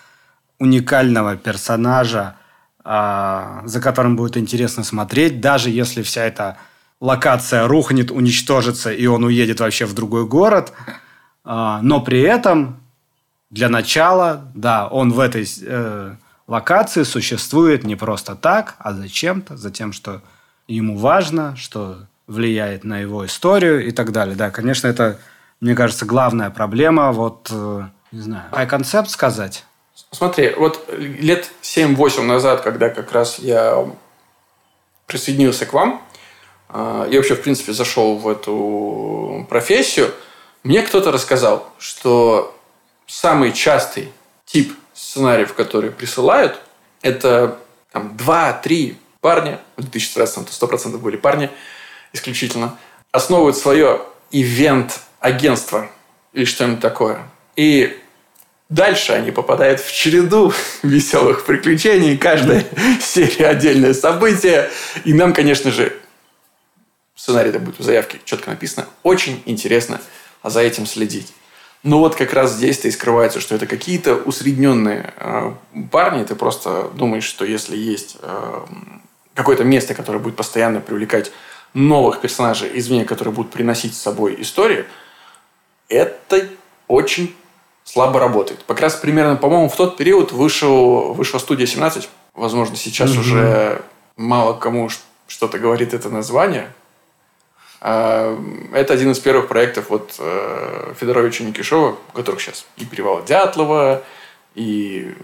уникального 0.60 1.36
персонажа, 1.36 2.36
а, 2.84 3.62
за 3.64 3.80
которым 3.80 4.14
будет 4.14 4.36
интересно 4.36 4.84
смотреть, 4.84 5.40
даже 5.40 5.70
если 5.70 6.02
вся 6.02 6.24
эта 6.24 6.58
локация 7.00 7.66
рухнет, 7.66 8.10
уничтожится, 8.10 8.92
и 8.92 9.06
он 9.06 9.24
уедет 9.24 9.60
вообще 9.60 9.86
в 9.86 9.94
другой 9.94 10.26
город. 10.26 10.72
А, 11.44 11.80
но 11.82 12.00
при 12.00 12.20
этом 12.20 12.80
для 13.48 13.68
начала, 13.68 14.50
да, 14.54 14.86
он 14.86 15.12
в 15.12 15.18
этой 15.18 15.46
э, 15.62 16.14
локации 16.46 17.02
существует 17.02 17.84
не 17.84 17.96
просто 17.96 18.36
так, 18.36 18.76
а 18.78 18.92
зачем-то, 18.92 19.56
за 19.56 19.70
тем, 19.70 19.92
что 19.92 20.20
ему 20.68 20.96
важно, 20.96 21.56
что 21.56 22.06
влияет 22.26 22.84
на 22.84 22.98
его 22.98 23.26
историю 23.26 23.84
и 23.84 23.90
так 23.90 24.12
далее. 24.12 24.36
Да, 24.36 24.50
конечно, 24.50 24.86
это, 24.86 25.18
мне 25.60 25.74
кажется, 25.74 26.06
главная 26.06 26.50
проблема. 26.50 27.10
Вот, 27.12 27.48
э, 27.50 27.82
не 28.12 28.20
знаю, 28.20 28.44
а 28.52 28.66
концепт 28.66 29.10
сказать? 29.10 29.64
Смотри, 30.12 30.54
вот 30.56 30.88
лет 30.96 31.50
7-8 31.62 32.22
назад, 32.22 32.60
когда 32.60 32.90
как 32.90 33.10
раз 33.12 33.38
я 33.38 33.86
присоединился 35.06 35.66
к 35.66 35.72
вам, 35.72 36.02
а, 36.72 37.06
я 37.08 37.18
вообще, 37.18 37.34
в 37.34 37.42
принципе, 37.42 37.72
зашел 37.72 38.16
в 38.16 38.28
эту 38.28 39.46
профессию, 39.48 40.12
мне 40.62 40.82
кто-то 40.82 41.10
рассказал, 41.10 41.72
что 41.78 42.56
самый 43.06 43.52
частый 43.52 44.12
тип 44.44 44.72
сценариев, 44.94 45.54
которые 45.54 45.90
присылают, 45.90 46.60
это 47.02 47.58
там, 47.92 48.16
2-3 48.16 48.96
парня, 49.20 49.60
в 49.76 49.82
2013 49.82 50.48
100% 50.48 50.98
были 50.98 51.16
парни 51.16 51.50
исключительно, 52.12 52.76
основывают 53.12 53.56
свое 53.56 54.02
ивент-агентство 54.30 55.90
или 56.32 56.44
что-нибудь 56.44 56.80
такое. 56.80 57.26
И 57.56 57.98
Дальше 58.70 59.14
они 59.14 59.32
попадают 59.32 59.80
в 59.80 59.92
череду 59.92 60.52
веселых 60.84 61.44
приключений. 61.44 62.16
Каждая 62.16 62.64
серия 63.00 63.48
отдельное 63.48 63.92
событие. 63.92 64.70
И 65.04 65.12
нам, 65.12 65.34
конечно 65.34 65.72
же, 65.72 65.92
сценарий 67.30 67.50
это 67.50 67.60
будет 67.60 67.78
в 67.78 67.82
заявке 67.82 68.20
четко 68.24 68.50
написано. 68.50 68.86
Очень 69.04 69.42
интересно 69.46 70.00
за 70.42 70.60
этим 70.60 70.86
следить. 70.86 71.32
Но 71.82 72.00
вот 72.00 72.16
как 72.16 72.32
раз 72.32 72.52
здесь-то 72.52 72.88
и 72.88 72.90
скрывается, 72.90 73.40
что 73.40 73.54
это 73.54 73.66
какие-то 73.66 74.16
усредненные 74.16 75.14
э, 75.16 75.52
парни. 75.90 76.24
Ты 76.24 76.34
просто 76.34 76.90
думаешь, 76.94 77.24
что 77.24 77.44
если 77.44 77.76
есть 77.76 78.16
э, 78.20 78.60
какое-то 79.34 79.64
место, 79.64 79.94
которое 79.94 80.18
будет 80.18 80.36
постоянно 80.36 80.80
привлекать 80.80 81.32
новых 81.72 82.20
персонажей 82.20 82.70
извне, 82.74 83.04
которые 83.04 83.32
будут 83.32 83.52
приносить 83.52 83.94
с 83.94 84.00
собой 84.00 84.36
историю, 84.42 84.86
это 85.88 86.48
очень 86.88 87.34
слабо 87.84 88.18
работает. 88.18 88.60
Как 88.66 88.80
раз 88.80 88.96
примерно, 88.96 89.36
по-моему, 89.36 89.68
в 89.68 89.76
тот 89.76 89.96
период 89.96 90.32
вышел, 90.32 91.14
вышла 91.14 91.38
студия 91.38 91.66
17. 91.66 92.10
Возможно, 92.34 92.76
сейчас 92.76 93.10
mm-hmm. 93.10 93.20
уже 93.20 93.82
мало 94.16 94.52
кому 94.54 94.90
что-то 95.28 95.58
говорит 95.58 95.94
это 95.94 96.10
название. 96.10 96.72
А, 97.80 98.38
это 98.72 98.92
один 98.92 99.10
из 99.12 99.18
первых 99.18 99.48
проектов 99.48 99.86
вот 99.88 100.14
э, 100.18 100.94
Федоровича 100.98 101.44
Никишова, 101.44 101.96
у 102.12 102.16
которых 102.16 102.40
сейчас 102.40 102.66
и 102.76 102.84
«Перевал 102.84 103.24
Дятлова», 103.24 104.02
и 104.54 105.14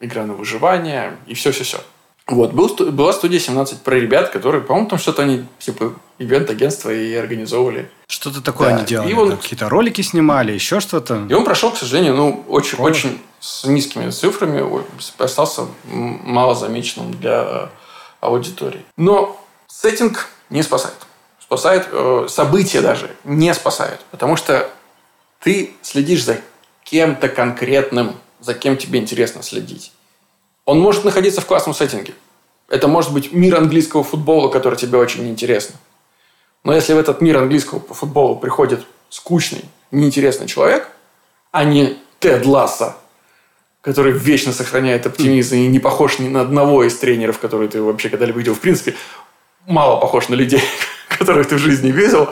«Игра 0.00 0.24
на 0.26 0.34
выживание», 0.34 1.16
и 1.26 1.34
все-все-все. 1.34 1.78
Вот, 2.26 2.52
был, 2.52 2.74
была 2.90 3.12
студия 3.12 3.38
17 3.38 3.82
про 3.82 3.94
ребят, 3.94 4.30
которые, 4.30 4.60
по-моему, 4.60 4.88
там 4.88 4.98
что-то 4.98 5.22
они, 5.22 5.46
типа, 5.60 5.94
ивент-агентство 6.18 6.90
и 6.90 7.14
организовывали. 7.14 7.88
Что-то 8.08 8.42
такое 8.42 8.70
да. 8.70 8.76
они 8.76 8.84
делали. 8.84 9.10
И 9.10 9.14
он... 9.14 9.36
Какие-то 9.36 9.68
ролики 9.68 10.02
снимали, 10.02 10.52
еще 10.52 10.80
что-то. 10.80 11.24
И 11.30 11.32
он 11.32 11.44
прошел, 11.44 11.70
к 11.70 11.76
сожалению, 11.76 12.16
ну, 12.16 12.44
очень, 12.48 12.78
очень 12.78 13.22
с 13.38 13.64
низкими 13.64 14.10
цифрами, 14.10 14.64
остался 15.18 15.66
мало 15.84 16.56
замеченным 16.56 17.12
для 17.12 17.70
аудитории. 18.20 18.84
Но 18.96 19.40
сеттинг 19.68 20.28
не 20.50 20.62
спасает. 20.62 21.05
Спасает 21.46 21.88
э, 21.92 22.26
события 22.28 22.80
даже, 22.80 23.08
не 23.22 23.54
спасает. 23.54 24.00
Потому 24.10 24.36
что 24.36 24.68
ты 25.40 25.74
следишь 25.80 26.24
за 26.24 26.40
кем-то 26.82 27.28
конкретным, 27.28 28.16
за 28.40 28.52
кем 28.54 28.76
тебе 28.76 28.98
интересно 28.98 29.42
следить. 29.42 29.92
Он 30.64 30.80
может 30.80 31.04
находиться 31.04 31.40
в 31.40 31.46
классном 31.46 31.72
сеттинге. 31.74 32.14
Это 32.68 32.88
может 32.88 33.12
быть 33.12 33.32
мир 33.32 33.56
английского 33.56 34.02
футбола, 34.02 34.48
который 34.48 34.74
тебе 34.74 34.98
очень 34.98 35.28
интересно. 35.28 35.76
Но 36.64 36.74
если 36.74 36.94
в 36.94 36.98
этот 36.98 37.20
мир 37.20 37.36
английского 37.38 37.80
футбола 37.80 38.34
приходит 38.34 38.84
скучный, 39.08 39.64
неинтересный 39.92 40.48
человек, 40.48 40.88
а 41.52 41.62
не 41.62 41.96
Тед 42.18 42.44
Ласса, 42.44 42.96
который 43.82 44.10
вечно 44.10 44.52
сохраняет 44.52 45.06
оптимизм 45.06 45.54
и 45.54 45.68
не 45.68 45.78
похож 45.78 46.18
ни 46.18 46.26
на 46.26 46.40
одного 46.40 46.82
из 46.82 46.96
тренеров, 46.98 47.38
которые 47.38 47.68
ты 47.68 47.80
вообще 47.80 48.08
когда-либо 48.08 48.40
видел. 48.40 48.54
В 48.54 48.60
принципе, 48.60 48.96
мало 49.64 50.00
похож 50.00 50.28
на 50.28 50.34
людей, 50.34 50.60
которых 51.26 51.48
ты 51.48 51.56
в 51.56 51.58
жизни 51.58 51.90
видел. 51.90 52.28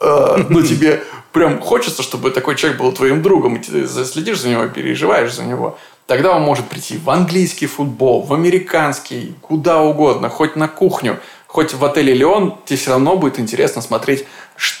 Э, 0.00 0.44
но 0.48 0.62
тебе 0.62 1.02
прям 1.32 1.60
хочется, 1.60 2.02
чтобы 2.02 2.30
такой 2.30 2.56
человек 2.56 2.80
был 2.80 2.92
твоим 2.92 3.22
другом, 3.22 3.56
и 3.56 3.58
ты 3.58 3.86
следишь 3.86 4.40
за 4.40 4.48
него, 4.48 4.66
переживаешь 4.68 5.34
за 5.34 5.44
него. 5.44 5.78
Тогда 6.06 6.34
он 6.34 6.42
может 6.42 6.66
прийти 6.68 6.96
в 6.96 7.10
английский 7.10 7.66
футбол, 7.66 8.22
в 8.22 8.32
американский, 8.32 9.34
куда 9.42 9.82
угодно, 9.82 10.30
хоть 10.30 10.56
на 10.56 10.66
кухню, 10.66 11.18
хоть 11.46 11.74
в 11.74 11.84
отеле 11.84 12.14
Леон, 12.14 12.56
тебе 12.64 12.78
все 12.78 12.90
равно 12.90 13.16
будет 13.16 13.38
интересно 13.38 13.82
смотреть, 13.82 14.24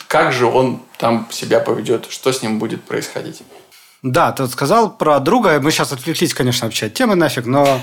как 0.06 0.32
же 0.32 0.46
он 0.46 0.80
там 0.96 1.28
себя 1.30 1.60
поведет, 1.60 2.06
что 2.08 2.32
с 2.32 2.42
ним 2.42 2.58
будет 2.58 2.82
происходить. 2.82 3.42
Да, 4.02 4.30
ты 4.32 4.44
вот 4.44 4.52
сказал 4.52 4.96
про 4.96 5.18
друга. 5.18 5.58
Мы 5.60 5.72
сейчас 5.72 5.92
отвлеклись, 5.92 6.32
конечно, 6.32 6.66
вообще 6.66 6.86
от 6.86 6.94
темы 6.94 7.16
нафиг, 7.16 7.46
но 7.46 7.80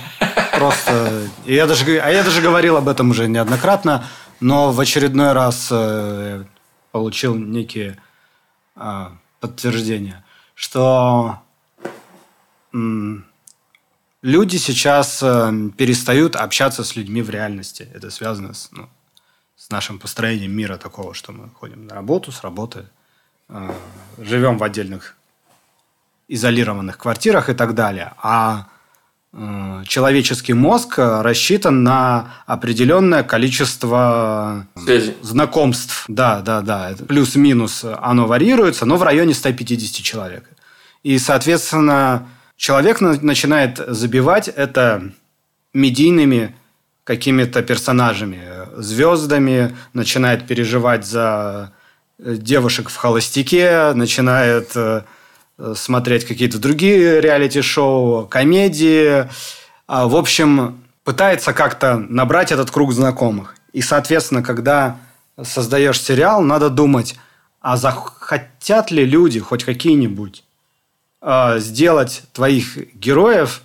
просто... 0.58 1.24
Я 1.46 1.68
даже, 1.68 2.00
а 2.00 2.10
я 2.10 2.24
даже 2.24 2.42
говорил 2.42 2.78
об 2.78 2.88
этом 2.88 3.10
уже 3.10 3.28
неоднократно, 3.28 4.06
но 4.40 4.72
в 4.72 4.80
очередной 4.80 5.34
раз 5.34 5.70
э, 5.72 6.44
получил 6.92 7.36
некие 7.36 7.98
а, 8.76 9.18
подтверждения, 9.40 10.24
что 10.54 11.40
люди 14.22 14.58
сейчас 14.58 15.22
э, 15.24 15.52
перестают 15.78 16.36
общаться 16.36 16.84
с 16.84 16.96
людьми 16.96 17.22
в 17.22 17.30
реальности. 17.30 17.88
Это 17.94 18.10
связано 18.10 18.54
с, 18.54 18.70
ну, 18.72 18.90
с 19.56 19.70
нашим 19.70 20.00
построением 20.00 20.52
мира 20.52 20.78
такого, 20.78 21.14
что 21.14 21.32
мы 21.32 21.50
ходим 21.50 21.88
на 21.88 21.96
работу, 21.96 22.32
с 22.32 22.42
работы, 22.42 22.88
э, 23.50 23.72
живем 24.18 24.58
в 24.58 24.64
отдельных 24.64 25.16
изолированных 26.28 26.98
квартирах 26.98 27.50
и 27.50 27.54
так 27.54 27.76
далее. 27.76 28.14
А 28.18 28.68
человеческий 29.86 30.54
мозг 30.54 30.96
рассчитан 30.98 31.84
на 31.84 32.36
определенное 32.46 33.24
количество 33.24 34.66
Связи. 34.76 35.16
знакомств. 35.22 36.06
Да, 36.08 36.42
да, 36.42 36.62
да. 36.62 36.94
Плюс-минус 37.08 37.86
оно 38.02 38.28
варьируется, 38.28 38.86
но 38.86 38.98
в 38.98 39.04
районе 39.04 39.34
150 39.34 40.04
человек. 40.04 40.50
И, 41.04 41.20
соответственно, 41.20 42.28
человек 42.56 43.02
начинает 43.02 43.78
забивать 43.88 44.48
это 44.48 45.12
медийными 45.74 46.56
какими-то 47.04 47.62
персонажами, 47.62 48.42
звездами, 48.78 49.76
начинает 49.94 50.48
переживать 50.48 51.06
за 51.06 51.74
э, 52.18 52.36
девушек 52.38 52.90
в 52.90 52.96
холостяке, 52.96 53.92
начинает 53.94 54.72
э, 54.76 55.04
смотреть 55.76 56.26
какие-то 56.26 56.60
другие 56.60 57.22
реалити-шоу, 57.22 58.28
комедии. 58.28 59.30
А, 59.88 60.08
в 60.08 60.16
общем, 60.16 60.84
пытается 61.04 61.54
как-то 61.54 61.98
набрать 61.98 62.52
этот 62.52 62.72
круг 62.72 62.92
знакомых. 62.92 63.56
И, 63.72 63.82
соответственно, 63.82 64.42
когда 64.42 64.98
создаешь 65.42 66.02
сериал, 66.02 66.42
надо 66.42 66.70
думать, 66.70 67.16
а 67.62 67.78
захотят 67.78 68.92
ли 68.92 69.06
люди 69.06 69.40
хоть 69.40 69.64
какие-нибудь 69.64 70.44
э, 71.22 71.60
сделать 71.60 72.24
твоих 72.34 72.78
героев 72.96 73.62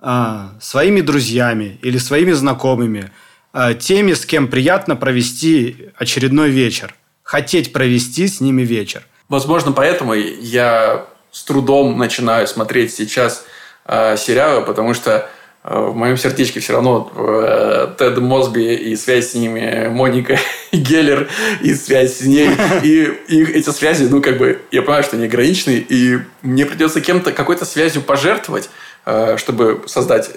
э, 0.00 0.48
своими 0.60 1.00
друзьями 1.00 1.78
или 1.82 1.98
своими 1.98 2.32
знакомыми, 2.32 3.10
э, 3.52 3.74
теми, 3.74 4.12
с 4.14 4.24
кем 4.24 4.48
приятно 4.48 4.96
провести 4.96 5.90
очередной 5.96 6.50
вечер, 6.50 6.94
хотеть 7.22 7.72
провести 7.72 8.28
с 8.28 8.40
ними 8.40 8.62
вечер. 8.62 9.06
Возможно, 9.28 9.72
поэтому 9.72 10.14
я 10.14 11.06
с 11.30 11.44
трудом 11.44 11.98
начинаю 11.98 12.46
смотреть 12.46 12.94
сейчас 12.94 13.44
э, 13.86 14.16
сериалы, 14.16 14.62
потому 14.62 14.94
что 14.94 15.28
в 15.62 15.94
моем 15.94 16.16
сердечке 16.16 16.58
все 16.60 16.72
равно 16.72 17.12
э, 17.14 17.88
Тед 17.98 18.16
Мосби 18.18 18.74
и 18.74 18.96
связь 18.96 19.32
с 19.32 19.34
ними, 19.34 19.88
Моника 19.88 20.38
Геллер 20.72 21.28
и 21.60 21.74
связь 21.74 22.18
с 22.18 22.22
ней. 22.22 22.50
И, 22.82 23.04
и 23.28 23.42
эти 23.44 23.68
связи, 23.68 24.04
ну, 24.04 24.22
как 24.22 24.38
бы, 24.38 24.62
я 24.70 24.80
понимаю, 24.80 25.04
что 25.04 25.16
они 25.16 25.26
ограничены, 25.26 25.84
и 25.86 26.20
мне 26.40 26.64
придется 26.64 27.02
кем-то, 27.02 27.32
какой-то 27.32 27.66
связью 27.66 28.00
пожертвовать, 28.00 28.70
э, 29.04 29.36
чтобы 29.36 29.82
создать 29.86 30.30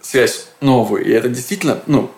связь 0.00 0.48
новую. 0.62 1.04
И 1.04 1.10
это 1.10 1.28
действительно, 1.28 1.80
ну, 1.86 2.10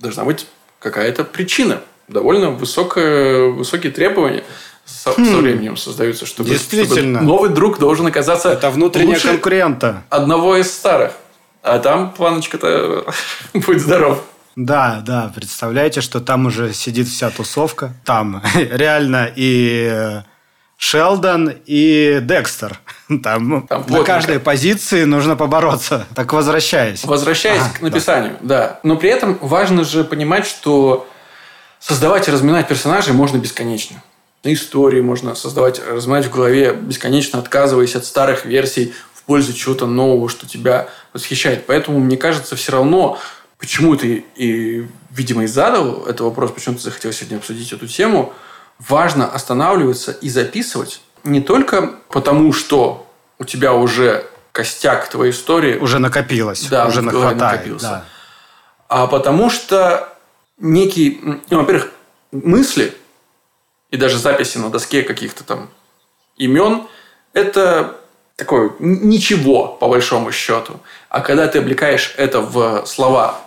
должна 0.00 0.24
быть 0.24 0.46
какая-то 0.80 1.22
причина. 1.22 1.80
Довольно 2.08 2.50
высокое, 2.50 3.46
высокие 3.48 3.92
требования 3.92 4.42
со, 4.86 5.12
хм. 5.12 5.24
со 5.24 5.36
временем 5.38 5.76
создаются, 5.76 6.26
чтобы, 6.26 6.48
Действительно. 6.48 7.18
чтобы 7.18 7.32
новый 7.32 7.50
друг 7.50 7.78
должен 7.78 8.06
оказаться 8.06 8.50
Это 8.50 8.70
внутренняя 8.70 9.18
конкурента. 9.18 10.04
одного 10.08 10.56
из 10.56 10.72
старых. 10.72 11.12
А 11.62 11.80
там 11.80 12.12
планочка-то 12.12 13.04
будет 13.54 13.82
здоров. 13.82 14.22
Да, 14.54 15.02
да, 15.04 15.30
представляете, 15.34 16.00
что 16.00 16.20
там 16.20 16.46
уже 16.46 16.72
сидит 16.72 17.08
вся 17.08 17.30
тусовка. 17.30 17.94
Там 18.04 18.42
реально 18.54 19.30
и 19.34 20.22
Шелдон 20.78 21.52
и 21.66 22.20
Декстер. 22.22 22.78
Там, 23.22 23.66
Там 23.66 23.84
на 23.88 24.02
каждой 24.04 24.38
позиции 24.38 25.04
нужно 25.04 25.36
побороться. 25.36 26.06
Так 26.14 26.32
возвращаясь. 26.32 27.04
Возвращаясь 27.04 27.62
а, 27.62 27.78
к 27.78 27.80
написанию, 27.80 28.36
да. 28.40 28.58
да. 28.58 28.80
Но 28.82 28.96
при 28.96 29.10
этом 29.10 29.38
важно 29.40 29.84
же 29.84 30.04
понимать, 30.04 30.46
что 30.46 31.08
создавать 31.80 32.28
и 32.28 32.30
разминать 32.30 32.68
персонажей 32.68 33.14
можно 33.14 33.38
бесконечно. 33.38 34.02
Истории 34.52 35.00
можно 35.00 35.34
создавать, 35.34 35.80
разминать 35.86 36.26
в 36.26 36.30
голове 36.30 36.72
бесконечно, 36.72 37.38
отказываясь 37.38 37.96
от 37.96 38.04
старых 38.04 38.44
версий 38.44 38.94
пользу 39.26 39.52
чего-то 39.52 39.86
нового, 39.86 40.28
что 40.28 40.48
тебя 40.48 40.88
восхищает. 41.12 41.66
Поэтому, 41.66 41.98
мне 41.98 42.16
кажется, 42.16 42.56
все 42.56 42.72
равно, 42.72 43.18
почему 43.58 43.96
ты 43.96 44.24
и, 44.36 44.86
видимо, 45.10 45.44
и 45.44 45.46
задал 45.46 46.06
этот 46.06 46.20
вопрос, 46.22 46.52
почему 46.52 46.76
ты 46.76 46.82
захотел 46.82 47.12
сегодня 47.12 47.36
обсудить 47.36 47.72
эту 47.72 47.86
тему, 47.86 48.32
важно 48.78 49.28
останавливаться 49.28 50.12
и 50.12 50.28
записывать 50.28 51.00
не 51.24 51.40
только 51.40 51.96
потому, 52.08 52.52
что 52.52 53.06
у 53.38 53.44
тебя 53.44 53.74
уже 53.74 54.24
костяк 54.52 55.08
твоей 55.08 55.32
истории... 55.32 55.76
Уже 55.76 55.98
накопилось. 55.98 56.66
Да, 56.68 56.86
уже 56.86 57.02
хватает, 57.02 57.36
накопился. 57.36 57.86
Да. 57.86 58.04
А 58.88 59.06
потому 59.08 59.50
что 59.50 60.16
некий... 60.58 61.20
Ну, 61.50 61.58
во-первых, 61.58 61.90
мысли 62.30 62.94
и 63.90 63.96
даже 63.96 64.18
записи 64.18 64.58
на 64.58 64.70
доске 64.70 65.02
каких-то 65.02 65.44
там 65.44 65.68
имен– 66.36 66.86
это 67.32 68.00
такое 68.36 68.72
ничего, 68.78 69.68
по 69.68 69.88
большому 69.88 70.32
счету. 70.32 70.80
А 71.08 71.20
когда 71.20 71.46
ты 71.48 71.58
облекаешь 71.58 72.14
это 72.16 72.40
в 72.40 72.84
слова, 72.86 73.40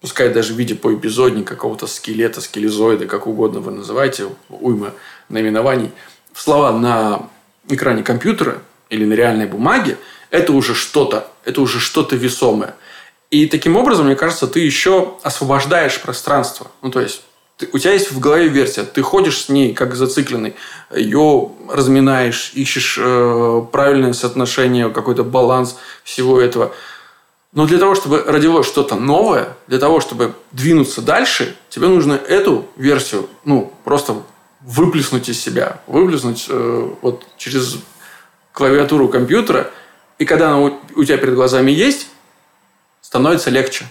пускай 0.00 0.28
даже 0.28 0.54
в 0.54 0.56
виде 0.56 0.74
поэпизодника, 0.74 1.54
какого-то 1.54 1.86
скелета, 1.86 2.40
скелезоида, 2.40 3.06
как 3.06 3.26
угодно 3.26 3.60
вы 3.60 3.72
называете, 3.72 4.28
уйма 4.48 4.92
наименований, 5.28 5.90
в 6.32 6.40
слова 6.40 6.72
на 6.72 7.28
экране 7.68 8.02
компьютера 8.02 8.62
или 8.88 9.04
на 9.04 9.14
реальной 9.14 9.46
бумаге, 9.46 9.96
это 10.30 10.52
уже 10.52 10.74
что-то, 10.74 11.28
это 11.44 11.60
уже 11.60 11.80
что-то 11.80 12.16
весомое. 12.16 12.76
И 13.30 13.46
таким 13.46 13.76
образом, 13.76 14.06
мне 14.06 14.16
кажется, 14.16 14.46
ты 14.46 14.60
еще 14.60 15.18
освобождаешь 15.22 16.00
пространство. 16.00 16.70
Ну, 16.82 16.90
то 16.90 17.00
есть, 17.00 17.22
ты, 17.60 17.68
у 17.72 17.78
тебя 17.78 17.92
есть 17.92 18.10
в 18.10 18.18
голове 18.18 18.48
версия, 18.48 18.84
ты 18.84 19.02
ходишь 19.02 19.42
с 19.42 19.48
ней 19.50 19.74
как 19.74 19.94
зацикленный, 19.94 20.54
ее 20.90 21.50
разминаешь, 21.68 22.52
ищешь 22.54 22.98
э, 22.98 23.62
правильное 23.70 24.14
соотношение, 24.14 24.88
какой-то 24.88 25.24
баланс 25.24 25.76
всего 26.02 26.40
этого. 26.40 26.72
Но 27.52 27.66
для 27.66 27.78
того, 27.78 27.94
чтобы 27.94 28.22
родилось 28.26 28.66
что-то 28.66 28.94
новое, 28.94 29.56
для 29.66 29.78
того, 29.78 30.00
чтобы 30.00 30.32
двинуться 30.52 31.02
дальше, 31.02 31.54
тебе 31.68 31.88
нужно 31.88 32.14
эту 32.14 32.66
версию, 32.76 33.28
ну, 33.44 33.70
просто 33.84 34.22
выплеснуть 34.62 35.28
из 35.28 35.38
себя, 35.38 35.82
выплеснуть 35.86 36.46
э, 36.48 36.90
вот 37.02 37.26
через 37.36 37.76
клавиатуру 38.52 39.08
компьютера, 39.08 39.70
и 40.18 40.24
когда 40.24 40.48
она 40.48 40.60
у, 40.60 40.78
у 40.96 41.04
тебя 41.04 41.18
перед 41.18 41.34
глазами 41.34 41.70
есть, 41.70 42.08
становится 43.02 43.50
легче. 43.50 43.86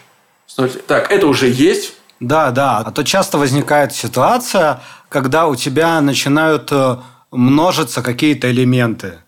Становится... 0.47 0.80
Так, 0.80 1.11
это 1.11 1.28
уже 1.28 1.47
есть. 1.47 1.93
Да, 2.20 2.51
да. 2.51 2.80
А 2.80 2.91
то 2.91 3.03
часто 3.03 3.38
возникает 3.38 3.93
ситуация, 3.93 4.82
когда 5.07 5.47
у 5.47 5.55
тебя 5.55 6.01
начинают 6.01 6.72
э, 6.72 6.97
множиться 7.32 8.01
какие-то 8.01 8.51
элементы. 8.51 9.20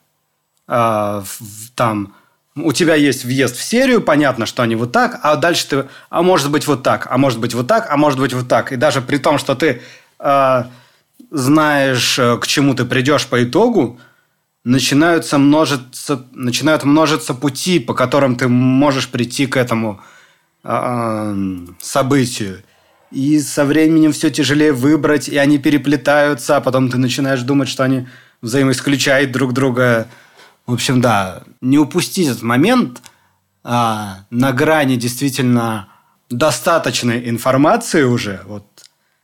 Э, 0.68 1.24
там 1.76 2.14
у 2.56 2.74
тебя 2.74 2.96
есть 2.96 3.24
въезд 3.24 3.56
в 3.56 3.64
серию, 3.64 4.02
понятно, 4.02 4.46
что 4.46 4.62
они 4.64 4.76
вот 4.76 4.92
так, 4.92 5.20
а 5.24 5.38
дальше 5.38 5.68
ты, 5.68 5.88
а 6.10 6.22
может 6.22 6.52
быть 6.52 6.68
вот 6.68 6.84
так, 6.84 7.08
а 7.10 7.18
может 7.18 7.40
быть 7.40 7.54
вот 7.54 7.68
так, 7.68 7.90
а 7.90 7.96
может 7.96 8.20
быть 8.20 8.34
вот 8.34 8.48
так. 8.48 8.74
И 8.74 8.76
даже 8.76 9.02
при 9.02 9.18
том, 9.18 9.38
что 9.38 9.56
ты 9.56 9.82
э, 10.20 10.64
знаешь, 11.32 12.20
э, 12.20 12.38
к 12.38 12.48
чему 12.48 12.74
ты 12.76 12.84
придешь 12.86 13.28
по 13.28 13.42
итогу, 13.44 14.00
начинаются 14.64 15.38
множиться, 15.38 16.26
начинают 16.34 16.84
множиться 16.84 17.34
пути, 17.34 17.80
по 17.80 17.94
которым 17.94 18.36
ты 18.36 18.48
можешь 18.48 19.10
прийти 19.10 19.48
к 19.48 19.56
этому 19.56 20.02
э, 20.64 21.36
событию. 21.80 22.64
И 23.12 23.40
со 23.40 23.66
временем 23.66 24.14
все 24.14 24.30
тяжелее 24.30 24.72
выбрать, 24.72 25.28
и 25.28 25.38
они 25.38 25.58
переплетаются, 25.58 26.58
а 26.58 26.62
потом 26.62 26.90
ты 26.90 26.98
начинаешь 26.98 27.42
думать, 27.42 27.68
что 27.68 27.84
они 27.84 28.08
взаимоисключают 28.42 29.32
друг 29.32 29.54
друга. 29.54 30.08
В 30.66 30.74
общем, 30.74 31.02
да, 31.02 31.44
не 31.60 31.78
упустить 31.78 32.28
этот 32.28 32.42
момент 32.42 33.02
а, 33.64 34.26
на 34.30 34.54
грани 34.54 34.96
действительно 34.96 35.90
достаточной 36.30 37.30
информации 37.30 38.04
уже, 38.04 38.42
вот 38.46 38.66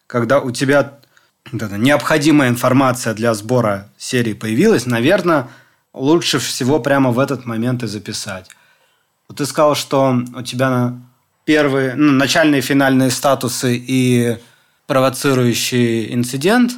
когда 0.07 0.39
у 0.39 0.51
тебя 0.51 0.99
вот 1.51 1.71
необходимая 1.77 2.49
информация 2.49 3.13
для 3.13 3.33
сбора 3.33 3.89
серии 3.97 4.33
появилась, 4.33 4.85
наверное, 4.85 5.47
лучше 5.93 6.39
всего 6.39 6.79
прямо 6.79 7.11
в 7.11 7.19
этот 7.19 7.45
момент 7.45 7.83
и 7.83 7.88
записать. 7.88 8.49
Вот 9.27 9.38
ты 9.38 9.45
сказал, 9.45 9.75
что 9.75 10.21
у 10.35 10.41
тебя 10.41 10.93
первые, 11.47 11.95
ну, 11.95 12.11
начальные 12.11 12.61
финальные 12.61 13.09
статусы 13.09 13.77
и 13.77 14.37
провоцирующий 14.85 16.13
инцидент, 16.13 16.73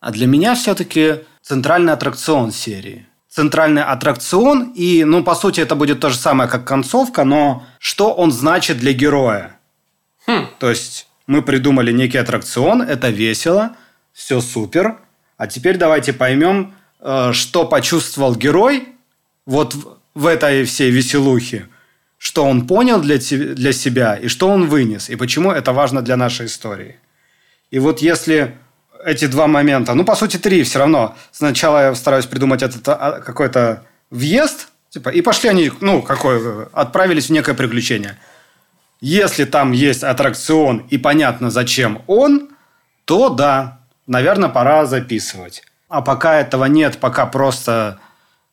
а 0.00 0.10
для 0.10 0.26
меня 0.26 0.56
все-таки 0.56 1.20
центральный 1.42 1.92
аттракцион 1.92 2.50
серии. 2.50 3.06
Центральный 3.30 3.84
аттракцион, 3.84 4.72
и, 4.74 5.04
ну, 5.04 5.22
по 5.22 5.36
сути, 5.36 5.60
это 5.60 5.76
будет 5.76 6.00
то 6.00 6.10
же 6.10 6.16
самое, 6.16 6.50
как 6.50 6.64
концовка, 6.64 7.22
но 7.22 7.64
что 7.78 8.12
он 8.12 8.32
значит 8.32 8.78
для 8.78 8.92
героя? 8.92 9.56
Хм. 10.26 10.48
То 10.58 10.70
есть 10.70 11.06
мы 11.28 11.42
придумали 11.42 11.92
некий 11.92 12.18
аттракцион, 12.18 12.82
это 12.82 13.10
весело, 13.10 13.76
все 14.12 14.40
супер. 14.40 14.96
А 15.36 15.46
теперь 15.46 15.76
давайте 15.76 16.12
поймем, 16.12 16.74
э, 17.00 17.30
что 17.32 17.64
почувствовал 17.64 18.34
герой 18.34 18.88
вот 19.46 19.76
в 20.14 20.26
этой 20.26 20.64
всей 20.64 20.90
веселухе, 20.90 21.68
что 22.18 22.44
он 22.44 22.66
понял 22.66 23.00
для, 23.00 23.16
для 23.16 23.72
себя 23.72 24.16
и 24.16 24.28
что 24.28 24.48
он 24.48 24.68
вынес, 24.68 25.08
и 25.08 25.16
почему 25.16 25.50
это 25.50 25.72
важно 25.72 26.02
для 26.02 26.16
нашей 26.16 26.46
истории. 26.46 26.96
И 27.70 27.78
вот 27.78 28.00
если 28.00 28.54
эти 29.04 29.26
два 29.26 29.46
момента, 29.46 29.94
ну, 29.94 30.04
по 30.04 30.16
сути, 30.16 30.38
три 30.38 30.64
все 30.64 30.80
равно. 30.80 31.16
Сначала 31.30 31.82
я 31.82 31.94
стараюсь 31.94 32.26
придумать 32.26 32.62
этот 32.62 32.82
а, 32.88 33.20
какой-то 33.20 33.84
въезд, 34.10 34.68
типа, 34.90 35.10
и 35.10 35.22
пошли 35.22 35.48
они, 35.48 35.70
ну, 35.80 36.02
какой, 36.02 36.66
отправились 36.72 37.26
в 37.26 37.30
некое 37.30 37.54
приключение– 37.54 38.18
если 39.00 39.44
там 39.44 39.72
есть 39.72 40.02
аттракцион 40.02 40.78
и 40.90 40.98
понятно, 40.98 41.50
зачем 41.50 42.02
он, 42.06 42.48
то 43.04 43.28
да, 43.28 43.80
наверное, 44.06 44.48
пора 44.48 44.86
записывать. 44.86 45.62
А 45.88 46.02
пока 46.02 46.40
этого 46.40 46.64
нет, 46.64 46.98
пока 46.98 47.26
просто 47.26 48.00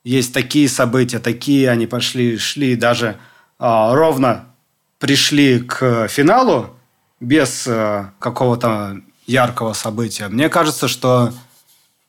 есть 0.03 0.33
такие 0.33 0.69
события, 0.69 1.19
такие 1.19 1.69
они 1.69 1.87
пошли, 1.87 2.37
шли 2.37 2.75
даже 2.75 3.17
ровно 3.59 4.45
пришли 4.99 5.59
к 5.59 6.07
финалу 6.07 6.75
без 7.19 7.67
э, 7.67 8.09
какого-то 8.19 9.01
яркого 9.25 9.73
события. 9.73 10.27
Мне 10.27 10.49
кажется, 10.49 10.87
что 10.87 11.33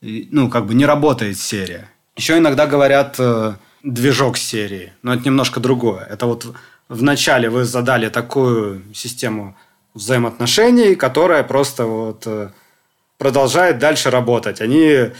ну, 0.00 0.50
как 0.50 0.66
бы 0.66 0.74
не 0.74 0.86
работает 0.86 1.38
серия. 1.38 1.90
Еще 2.16 2.38
иногда 2.38 2.66
говорят 2.66 3.16
э, 3.18 3.54
движок 3.82 4.36
серии, 4.36 4.92
но 5.02 5.14
это 5.14 5.24
немножко 5.24 5.60
другое. 5.60 6.04
Это 6.04 6.26
вот 6.26 6.46
вначале 6.88 7.48
вы 7.50 7.64
задали 7.64 8.08
такую 8.08 8.82
систему 8.94 9.56
взаимоотношений, 9.94 10.94
которая 10.94 11.42
просто 11.42 11.86
вот 11.86 12.22
э, 12.26 12.50
продолжает 13.18 13.78
дальше 13.78 14.10
работать. 14.10 14.60
Они 14.60 15.10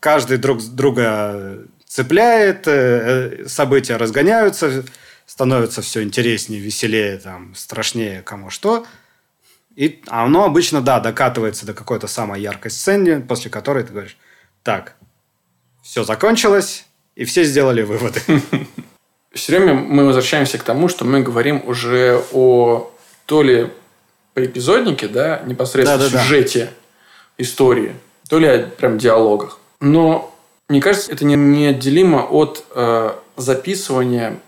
каждый 0.00 0.38
друг 0.38 0.62
друга 0.62 1.58
цепляет, 1.86 2.66
события 3.50 3.96
разгоняются, 3.96 4.84
становится 5.26 5.82
все 5.82 6.02
интереснее, 6.02 6.60
веселее, 6.60 7.18
там, 7.18 7.54
страшнее, 7.54 8.22
кому 8.22 8.50
что. 8.50 8.86
И 9.74 10.02
оно 10.08 10.44
обычно, 10.44 10.80
да, 10.80 11.00
докатывается 11.00 11.64
до 11.66 11.74
какой-то 11.74 12.06
самой 12.06 12.42
яркой 12.42 12.70
сцены, 12.70 13.20
после 13.22 13.50
которой 13.50 13.84
ты 13.84 13.92
говоришь, 13.92 14.16
так, 14.62 14.96
все 15.82 16.04
закончилось, 16.04 16.86
и 17.14 17.24
все 17.24 17.44
сделали 17.44 17.82
выводы. 17.82 18.20
все 19.32 19.58
время 19.58 19.74
мы 19.74 20.06
возвращаемся 20.06 20.58
к 20.58 20.62
тому, 20.62 20.88
что 20.88 21.04
мы 21.04 21.22
говорим 21.22 21.62
уже 21.66 22.22
о 22.32 22.90
то 23.26 23.42
ли 23.42 23.70
по 24.34 24.44
эпизоднике, 24.44 25.08
да, 25.08 25.42
непосредственно 25.46 26.02
да, 26.02 26.10
да, 26.10 26.22
сюжете 26.22 26.66
да. 26.66 26.72
истории, 27.44 27.94
то 28.28 28.38
ли 28.38 28.46
о 28.46 28.58
прям 28.66 28.98
диалогах. 28.98 29.58
Но 29.80 30.34
мне 30.68 30.80
кажется, 30.80 31.12
это 31.12 31.24
не, 31.24 31.34
неотделимо 31.34 32.22
от 32.22 32.64
э, 32.74 33.12
записывания 33.36 34.38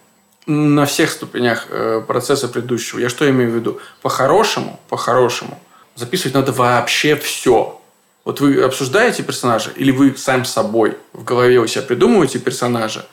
на 0.47 0.85
всех 0.87 1.11
ступенях 1.11 1.67
э, 1.71 2.03
процесса 2.07 2.49
предыдущего. 2.49 2.99
Я 2.99 3.09
что 3.09 3.29
имею 3.29 3.51
в 3.51 3.55
виду? 3.55 3.81
По-хорошему, 4.03 4.79
по-хорошему, 4.89 5.59
записывать 5.95 6.35
надо 6.35 6.53
вообще 6.53 7.17
все. 7.17 7.81
Вот 8.25 8.41
вы 8.41 8.63
обсуждаете 8.63 9.23
персонажа, 9.23 9.71
или 9.77 9.91
вы 9.91 10.15
сам 10.17 10.45
собой 10.45 10.97
в 11.13 11.25
голове 11.25 11.61
у 11.61 11.67
себя 11.67 11.83
придумываете 11.83 12.39
персонажа, 12.39 13.07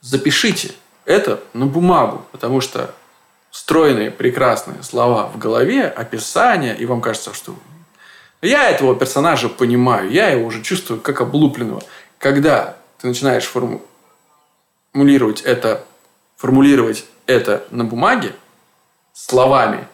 запишите 0.00 0.72
это 1.04 1.40
на 1.54 1.66
бумагу, 1.66 2.26
потому 2.32 2.60
что 2.60 2.94
стройные, 3.50 4.10
прекрасные 4.10 4.82
слова 4.82 5.26
в 5.26 5.38
голове, 5.38 5.86
описание, 5.86 6.76
и 6.76 6.86
вам 6.86 7.00
кажется, 7.00 7.34
что 7.34 7.56
я 8.42 8.70
этого 8.70 8.94
персонажа 8.94 9.48
понимаю, 9.48 10.10
я 10.10 10.28
его 10.28 10.46
уже 10.46 10.62
чувствую 10.62 11.00
как 11.00 11.20
облупленного. 11.20 11.82
Когда 12.18 12.76
ты 12.98 13.06
начинаешь 13.06 13.50
формулировать 14.92 15.42
это, 15.42 15.84
формулировать 16.40 17.04
это 17.26 17.66
на 17.70 17.84
бумаге 17.84 18.32
словами, 19.12 19.86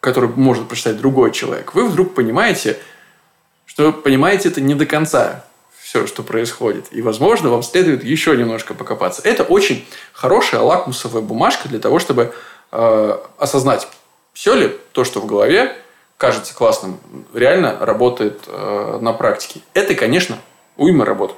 которые 0.00 0.32
может 0.34 0.66
прочитать 0.66 0.96
другой 0.96 1.30
человек, 1.30 1.74
вы 1.74 1.86
вдруг 1.86 2.14
понимаете, 2.14 2.78
что 3.66 3.92
понимаете 3.92 4.48
это 4.48 4.62
не 4.62 4.74
до 4.74 4.86
конца 4.86 5.44
все, 5.78 6.06
что 6.06 6.22
происходит. 6.22 6.86
И, 6.90 7.02
возможно, 7.02 7.50
вам 7.50 7.62
следует 7.62 8.02
еще 8.02 8.34
немножко 8.34 8.72
покопаться. 8.72 9.20
Это 9.24 9.42
очень 9.42 9.86
хорошая 10.12 10.62
лакмусовая 10.62 11.20
бумажка 11.20 11.68
для 11.68 11.80
того, 11.80 11.98
чтобы 11.98 12.32
э, 12.72 13.18
осознать, 13.36 13.86
все 14.32 14.54
ли 14.54 14.78
то, 14.92 15.04
что 15.04 15.20
в 15.20 15.26
голове 15.26 15.76
кажется 16.16 16.54
классным, 16.54 16.98
реально 17.34 17.76
работает 17.78 18.40
э, 18.46 18.98
на 19.02 19.12
практике. 19.12 19.60
Это, 19.74 19.94
конечно, 19.94 20.38
уйма 20.76 21.04
работы. 21.04 21.34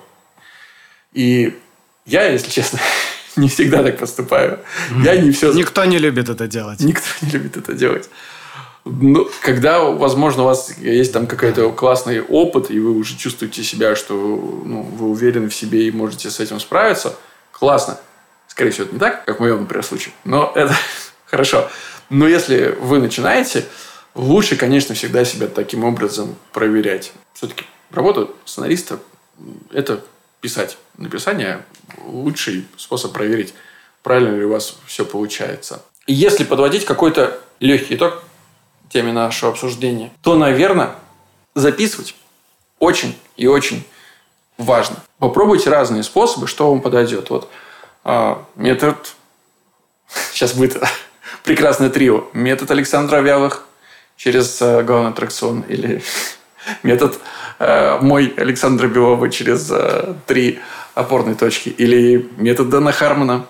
И 1.13 1.59
я, 2.05 2.27
если 2.27 2.51
честно, 2.51 2.79
не 3.37 3.49
всегда 3.49 3.83
так 3.83 3.99
поступаю. 3.99 4.61
Я 5.05 5.17
не 5.17 5.31
все... 5.31 5.53
Никто 5.53 5.85
не 5.85 5.99
любит 5.99 6.29
это 6.29 6.47
делать. 6.47 6.81
Никто 6.81 7.07
не 7.23 7.31
любит 7.31 7.57
это 7.57 7.73
делать. 7.73 8.09
Ну, 8.85 9.29
когда, 9.43 9.81
возможно, 9.81 10.43
у 10.43 10.47
вас 10.47 10.77
есть 10.79 11.13
там 11.13 11.27
какой-то 11.27 11.71
классный 11.71 12.21
опыт, 12.21 12.71
и 12.71 12.81
вы 12.81 12.93
уже 12.93 13.17
чувствуете 13.17 13.63
себя, 13.63 13.95
что 13.95 14.15
ну, 14.15 14.83
вы 14.83 15.11
уверены 15.11 15.49
в 15.49 15.55
себе 15.55 15.87
и 15.87 15.93
можете 15.93 16.31
с 16.31 16.41
этим 16.41 16.59
справиться, 16.59 17.15
классно. 17.53 17.99
Скорее 18.49 18.71
всего, 18.71 18.87
это 18.87 18.95
не 18.95 18.99
так, 18.99 19.25
как 19.25 19.39
в 19.39 19.41
моем, 19.41 19.61
например, 19.61 19.85
случае. 19.85 20.15
Но 20.25 20.53
это 20.55 20.75
хорошо. 21.27 21.71
Но 22.11 22.27
если 22.27 22.77
вы 22.81 22.99
начинаете, 22.99 23.65
лучше, 24.15 24.57
конечно, 24.57 24.95
всегда 24.95 25.25
себя 25.25 25.47
таким 25.47 25.85
образом 25.85 26.35
проверять. 26.53 27.13
Все-таки 27.35 27.65
работа 27.91 28.29
сценариста– 28.45 28.99
это 29.73 30.05
писать. 30.43 30.77
Написание– 30.99 31.65
лучший 32.05 32.67
способ 32.77 33.15
проверить, 33.15 33.55
правильно 34.03 34.37
ли 34.37 34.45
у 34.45 34.53
вас 34.53 34.77
все 34.87 35.07
получается. 35.07 35.83
И 36.07 36.13
если 36.13 36.45
подводить 36.45 36.85
какой-то 36.85 37.41
легкий 37.61 37.95
итог, 37.95 38.23
теме 38.91 39.13
нашего 39.13 39.53
обсуждения, 39.53 40.13
то, 40.21 40.37
наверное, 40.37 40.97
записывать 41.55 42.15
очень 42.79 43.19
и 43.39 43.47
очень 43.47 43.87
важно. 44.59 44.97
Попробуйте 45.19 45.71
разные 45.71 46.03
способы, 46.03 46.47
что 46.47 46.69
вам 46.69 46.83
подойдет. 46.83 47.31
Вот 47.31 47.49
а, 48.05 48.45
метод 48.55 49.15
Сейчас 50.33 50.55
будет 50.55 50.83
прекрасное 51.45 51.91
трио. 51.91 52.25
Метод 52.33 52.71
Александра 52.71 53.21
Вялых 53.21 53.67
через 54.17 54.61
э, 54.61 54.83
главный 54.83 55.11
аттракцион 55.11 55.63
или 55.63 56.03
метод 56.83 57.19
э, 57.59 57.99
мой 58.01 58.33
Александра 58.37 58.89
Белова 58.89 59.29
через 59.31 59.71
э, 59.71 60.15
три 60.27 60.61
опорные 60.95 61.35
точки 61.35 61.69
или 61.69 62.29
метод 62.37 62.69
Дэна 62.69 62.93
Хармона 62.93 63.47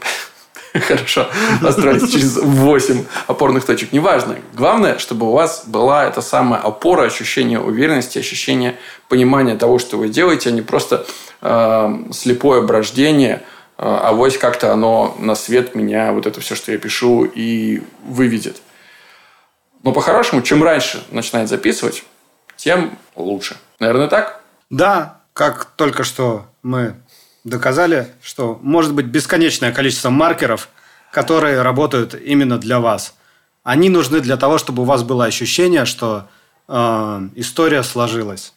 хорошо 0.81 1.27
построить 1.61 2.11
через 2.11 2.37
8 2.37 3.05
опорных 3.27 3.65
точек. 3.65 3.93
Неважно. 3.93 4.37
Главное, 4.55 4.99
чтобы 4.99 5.29
у 5.29 5.33
вас 5.33 5.65
была 5.67 6.07
эта 6.07 6.23
самая 6.23 6.61
опора, 6.61 7.05
ощущение 7.05 7.61
уверенности, 7.61 8.19
ощущение 8.19 8.77
понимания 9.09 9.57
того, 9.57 9.79
что 9.79 9.99
вы 9.99 10.09
делаете, 10.09 10.49
а 10.49 10.53
не 10.53 10.63
просто 10.63 11.07
э, 11.41 11.89
слепое 12.13 12.63
брождение, 12.63 13.43
э, 13.79 13.83
а 13.85 14.13
вот 14.13 14.37
как-то 14.39 14.73
оно 14.73 15.17
на 15.19 15.35
свет 15.35 15.75
меня, 15.75 16.13
вот 16.13 16.27
это 16.27 16.41
все, 16.41 16.55
что 16.55 16.73
я 16.73 16.79
пишу, 16.79 17.25
и 17.25 17.83
выведет. 18.05 18.63
Но 19.83 19.93
по-хорошему, 19.93 20.43
чем 20.43 20.63
раньше 20.63 21.03
начинает 21.11 21.49
записывать, 21.49 22.05
тем 22.63 22.97
лучше. 23.17 23.57
Наверное, 23.81 24.07
так? 24.07 24.41
Да, 24.71 25.21
как 25.33 25.65
только 25.77 26.05
что 26.05 26.47
мы 26.63 26.95
доказали, 27.43 28.07
что 28.23 28.59
может 28.63 28.95
быть 28.95 29.07
бесконечное 29.07 29.73
количество 29.73 30.11
маркеров, 30.11 30.69
которые 31.11 31.63
работают 31.63 32.15
именно 32.15 32.59
для 32.59 32.79
вас. 32.79 33.15
Они 33.65 33.89
нужны 33.89 34.21
для 34.21 34.37
того, 34.37 34.59
чтобы 34.59 34.83
у 34.83 34.87
вас 34.87 35.03
было 35.03 35.25
ощущение, 35.25 35.85
что 35.87 36.29
э, 36.69 37.29
история 37.35 37.83
сложилась. 37.83 38.55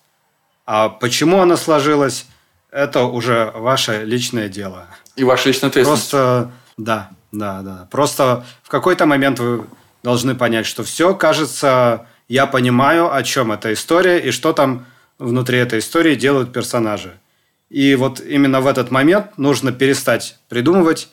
А 0.68 0.90
почему 0.90 1.42
она 1.42 1.58
сложилась, 1.58 2.28
это 2.70 3.06
уже 3.06 3.52
ваше 3.56 4.04
личное 4.04 4.50
дело. 4.50 4.86
И 5.16 5.24
ваша 5.24 5.50
личная 5.50 5.70
ответственность. 5.70 6.12
Просто, 6.12 6.52
да, 6.78 7.10
да, 7.32 7.62
да. 7.62 7.88
Просто 7.90 8.46
в 8.62 8.70
какой-то 8.70 9.08
момент 9.08 9.40
вы 9.40 9.66
должны 10.04 10.36
понять, 10.36 10.68
что 10.68 10.84
все, 10.84 11.16
кажется, 11.16 12.06
я 12.28 12.46
понимаю, 12.48 13.14
о 13.14 13.24
чем 13.24 13.52
эта 13.52 13.74
история 13.74 14.20
и 14.20 14.32
что 14.32 14.54
там 14.54 14.86
внутри 15.20 15.60
этой 15.60 15.80
истории 15.80 16.16
делают 16.16 16.54
персонажи. 16.54 17.18
И 17.70 17.96
вот 17.96 18.20
именно 18.20 18.62
в 18.62 18.68
этот 18.68 18.92
момент 18.92 19.38
нужно 19.38 19.72
перестать 19.72 20.38
придумывать 20.50 21.10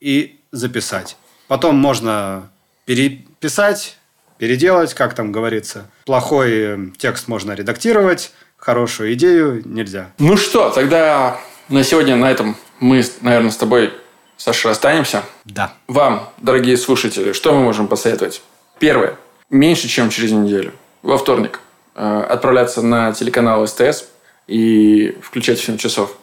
и 0.00 0.40
записать. 0.50 1.16
Потом 1.48 1.76
можно 1.76 2.50
переписать, 2.86 3.98
переделать, 4.38 4.94
как 4.94 5.14
там 5.14 5.32
говорится. 5.32 5.90
Плохой 6.04 6.50
э, 6.52 6.78
текст 6.96 7.28
можно 7.28 7.52
редактировать, 7.52 8.32
хорошую 8.56 9.12
идею 9.14 9.62
нельзя. 9.64 10.12
Ну 10.18 10.36
что, 10.36 10.70
тогда 10.70 11.38
на 11.68 11.84
сегодня 11.84 12.16
на 12.16 12.30
этом 12.30 12.56
мы, 12.80 13.04
наверное, 13.20 13.50
с 13.50 13.56
тобой, 13.56 13.92
Саша, 14.36 14.70
расстанемся. 14.70 15.22
Да. 15.44 15.74
Вам, 15.86 16.28
дорогие 16.38 16.76
слушатели, 16.76 17.32
что 17.32 17.52
мы 17.52 17.62
можем 17.62 17.86
посоветовать? 17.86 18.42
Первое. 18.78 19.16
Меньше, 19.52 19.86
чем 19.86 20.08
через 20.08 20.32
неделю, 20.32 20.72
во 21.02 21.18
вторник, 21.18 21.60
э, 21.94 22.26
отправляться 22.26 22.80
на 22.80 23.12
телеканал 23.12 23.66
СТС 23.66 24.06
и 24.46 25.14
включать 25.20 25.58
в 25.58 25.64
7 25.64 25.76
часов 25.76 26.16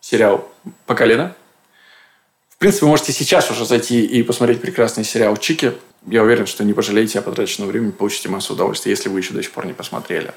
сериал 0.00 0.50
«По 0.84 0.96
колено». 0.96 1.36
В 2.48 2.56
принципе, 2.56 2.86
вы 2.86 2.90
можете 2.90 3.12
сейчас 3.12 3.48
уже 3.48 3.64
зайти 3.64 4.04
и 4.04 4.24
посмотреть 4.24 4.60
прекрасный 4.60 5.04
сериал 5.04 5.36
«Чики». 5.36 5.74
Я 6.08 6.24
уверен, 6.24 6.48
что 6.48 6.64
не 6.64 6.72
пожалеете 6.72 7.20
о 7.20 7.22
потраченном 7.22 7.68
времени, 7.68 7.92
получите 7.92 8.28
массу 8.28 8.54
удовольствия, 8.54 8.90
если 8.90 9.08
вы 9.08 9.20
еще 9.20 9.34
до 9.34 9.42
сих 9.44 9.52
пор 9.52 9.66
не 9.66 9.72
посмотрели. 9.72 10.34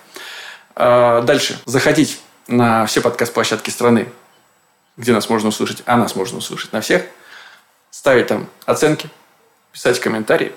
А, 0.76 1.24
дальше. 1.24 1.60
Заходить 1.66 2.20
на 2.48 2.86
все 2.86 3.02
подкаст-площадки 3.02 3.72
страны, 3.72 4.10
где 4.96 5.12
нас 5.12 5.28
можно 5.28 5.50
услышать, 5.50 5.82
а 5.88 5.98
нас 5.98 6.16
можно 6.16 6.38
услышать 6.38 6.72
на 6.72 6.82
всех. 6.82 7.04
Ставить 7.90 8.28
там 8.28 8.48
оценки, 8.68 9.10
писать 9.72 10.00
комментарии. 10.00 10.52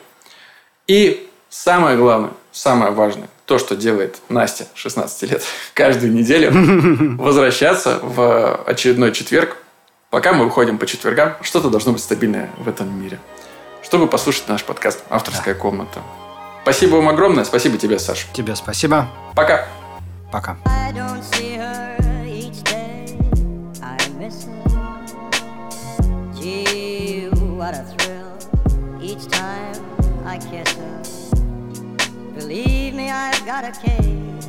И 0.86 1.29
самое 1.50 1.98
главное, 1.98 2.30
самое 2.52 2.92
важное, 2.92 3.28
то, 3.44 3.58
что 3.58 3.76
делает 3.76 4.18
Настя, 4.28 4.66
16 4.74 5.30
лет, 5.30 5.42
каждую 5.74 6.12
неделю 6.12 6.50
возвращаться 7.18 7.98
в 8.02 8.64
очередной 8.64 9.12
четверг. 9.12 9.56
Пока 10.08 10.32
мы 10.32 10.44
выходим 10.44 10.78
по 10.78 10.86
четвергам, 10.86 11.34
что-то 11.42 11.68
должно 11.68 11.92
быть 11.92 12.02
стабильное 12.02 12.50
в 12.58 12.68
этом 12.68 12.90
мире. 13.00 13.18
Чтобы 13.82 14.06
послушать 14.06 14.48
наш 14.48 14.64
подкаст 14.64 15.02
«Авторская 15.08 15.54
да. 15.54 15.60
комната». 15.60 16.00
Спасибо 16.62 16.96
вам 16.96 17.08
огромное. 17.08 17.44
Спасибо 17.44 17.78
тебе, 17.78 17.98
Саша. 17.98 18.26
Тебе 18.32 18.54
спасибо. 18.56 19.08
Пока. 19.34 19.66
Пока. 20.32 20.56
Believe 32.50 32.94
me, 32.94 33.08
I've 33.08 33.46
got 33.46 33.62
a 33.62 33.70
case 33.70 34.48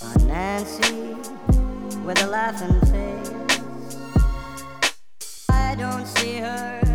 on 0.00 0.26
Nancy 0.26 1.14
with 2.06 2.22
a 2.22 2.26
laughing 2.26 2.80
face. 2.88 3.30
I 5.50 5.74
don't 5.74 6.06
see 6.06 6.38
her 6.38 6.89